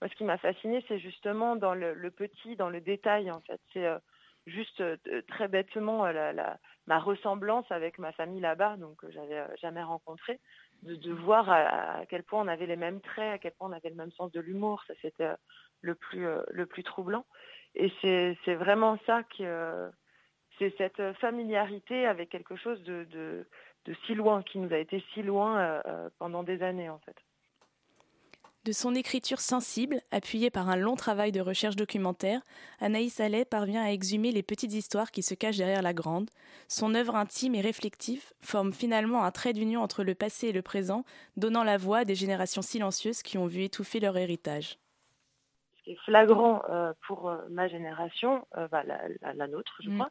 [0.00, 3.60] moi, ce qui m'a fasciné, c'est justement dans le, petit, dans le détail, en fait.
[3.72, 3.98] C'est euh,
[4.46, 4.96] juste euh,
[5.28, 10.40] très bêtement la, ma ressemblance avec ma famille là-bas, donc que j'avais jamais rencontrée
[10.82, 13.90] de, voir à, quel point on avait les mêmes traits, à quel point on avait
[13.90, 14.82] le même sens de l'humour.
[14.86, 15.36] Ça, c'était euh,
[15.80, 17.26] le plus, euh, le plus troublant.
[17.74, 19.88] Et c'est vraiment ça qui, euh,
[20.58, 23.46] c'est cette familiarité avec quelque chose de, de,
[23.84, 25.80] de, si loin, qui nous a été si loin
[26.18, 27.16] pendant des années, en fait.
[28.66, 32.42] De son écriture sensible, appuyée par un long travail de recherche documentaire,
[32.78, 36.28] Anaïs Allais parvient à exhumer les petites histoires qui se cachent derrière la grande.
[36.68, 40.60] Son œuvre intime et réflective forme finalement un trait d'union entre le passé et le
[40.60, 41.04] présent,
[41.38, 44.76] donnant la voix à des générations silencieuses qui ont vu étouffer leur héritage.
[45.78, 49.94] Ce qui est flagrant euh, pour euh, ma génération, euh, bah, la, nôtre, je mm.
[49.94, 50.10] crois,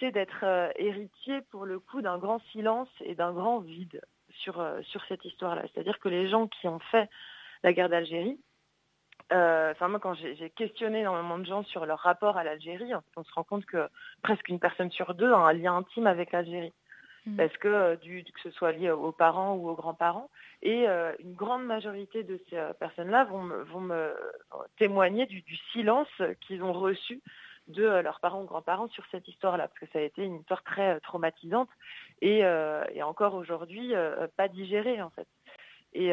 [0.00, 4.00] c'est d'être héritier pour le coup d'un grand silence et d'un grand vide
[4.38, 5.62] sur, euh, sur cette histoire-là.
[5.72, 7.08] C'est-à-dire que les gens qui ont fait
[7.62, 8.38] la guerre d'Algérie,
[9.30, 13.32] enfin moi quand j'ai questionné énormément de gens sur leur rapport à l'Algérie, on se
[13.32, 13.88] rend compte que
[14.22, 16.72] presque une personne sur deux a un lien intime avec l'Algérie.
[17.26, 17.36] Mmh.
[17.36, 20.30] Parce que, du, que ce soit lié aux parents ou aux grands-parents.
[20.62, 24.14] Et une grande majorité de ces personnes-là vont, vont, me
[24.78, 26.08] témoigner du, du silence
[26.42, 27.20] qu'ils ont reçu
[27.68, 30.62] de leurs parents ou grands-parents sur cette histoire-là, parce que ça a été une histoire
[30.62, 31.68] très traumatisante
[32.22, 33.92] et, et encore aujourd'hui
[34.36, 35.26] pas digérée en fait.
[35.92, 36.12] Et,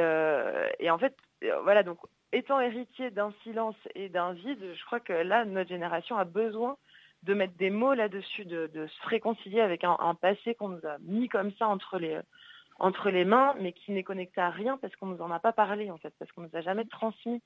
[0.89, 1.15] en fait,
[1.63, 1.99] voilà, donc
[2.31, 6.77] étant héritier d'un silence et d'un vide, je crois que là, notre génération a besoin
[7.23, 11.29] de mettre des mots là-dessus, de, se réconcilier avec un, passé qu'on nous a mis
[11.29, 15.21] comme ça entre les, mains, mais qui n'est connecté à rien parce qu'on ne nous
[15.21, 17.41] en a pas parlé, parce qu'on ne nous a jamais transmis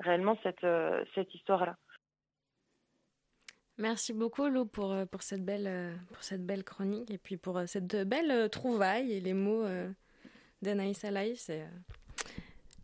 [0.00, 1.76] réellement cette, euh, cette histoire-là.
[3.78, 7.36] Merci beaucoup Lou pour, euh, pour, cette belle, euh, pour cette belle chronique et puis
[7.36, 9.64] pour cette belle trouvaille et les mots
[10.60, 11.36] d'Anaïs Alaï.
[11.36, 11.66] C'est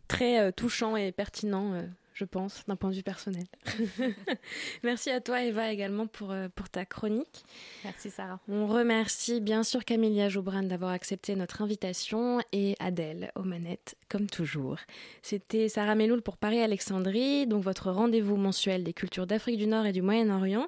[0.07, 1.83] très touchant et pertinent
[2.19, 3.45] je pense, d'un point de vue personnel.
[4.83, 7.45] Merci à toi, Eva, également pour, euh, pour ta chronique.
[7.85, 8.41] Merci, Sarah.
[8.49, 14.27] On remercie bien sûr Camilla Joubran d'avoir accepté notre invitation et Adèle aux manettes, comme
[14.27, 14.77] toujours.
[15.21, 19.93] C'était Sarah Meloul pour Paris-Alexandrie, donc votre rendez-vous mensuel des cultures d'Afrique du Nord et
[19.93, 20.67] du Moyen-Orient.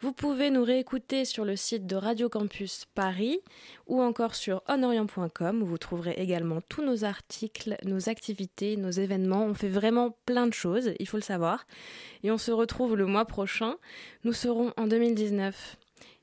[0.00, 3.40] Vous pouvez nous réécouter sur le site de Radio Campus Paris
[3.88, 9.44] ou encore sur onorient.com où vous trouverez également tous nos articles, nos activités, nos événements.
[9.44, 11.66] On fait vraiment plein de choses, il faut le savoir.
[12.22, 13.74] Et on se retrouve le mois prochain.
[14.22, 15.76] Nous serons en 2019.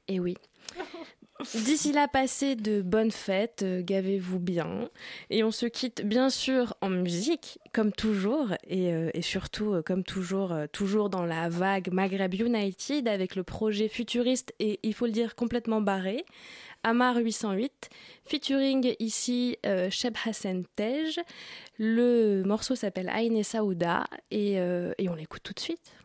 [0.08, 0.38] Et oui.
[1.54, 4.90] D'ici là, passez de bonnes fêtes, euh, gavez-vous bien.
[5.30, 10.04] Et on se quitte bien sûr en musique, comme toujours, et, euh, surtout, euh, comme
[10.04, 15.12] toujours, toujours dans la vague Maghreb United avec le projet futuriste et, il faut le
[15.12, 16.26] dire, complètement barré.
[16.84, 17.90] Amar 808,
[18.26, 19.58] featuring ici
[19.90, 21.20] Sheb Hassan Tej.
[21.80, 25.96] Le morceau s'appelle Aine Saouda et, et on l'écoute tout de suite.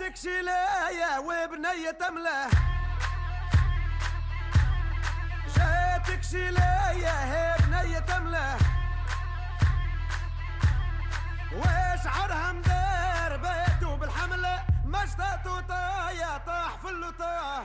[0.00, 2.50] بناتك شلاية وبنية ملاح
[5.56, 8.56] جاتك شلاية هي بنية تملا
[11.52, 14.62] وشعرها مدار بيتو بالحملة.
[14.84, 17.64] مجدته طاية طاح في اللطاح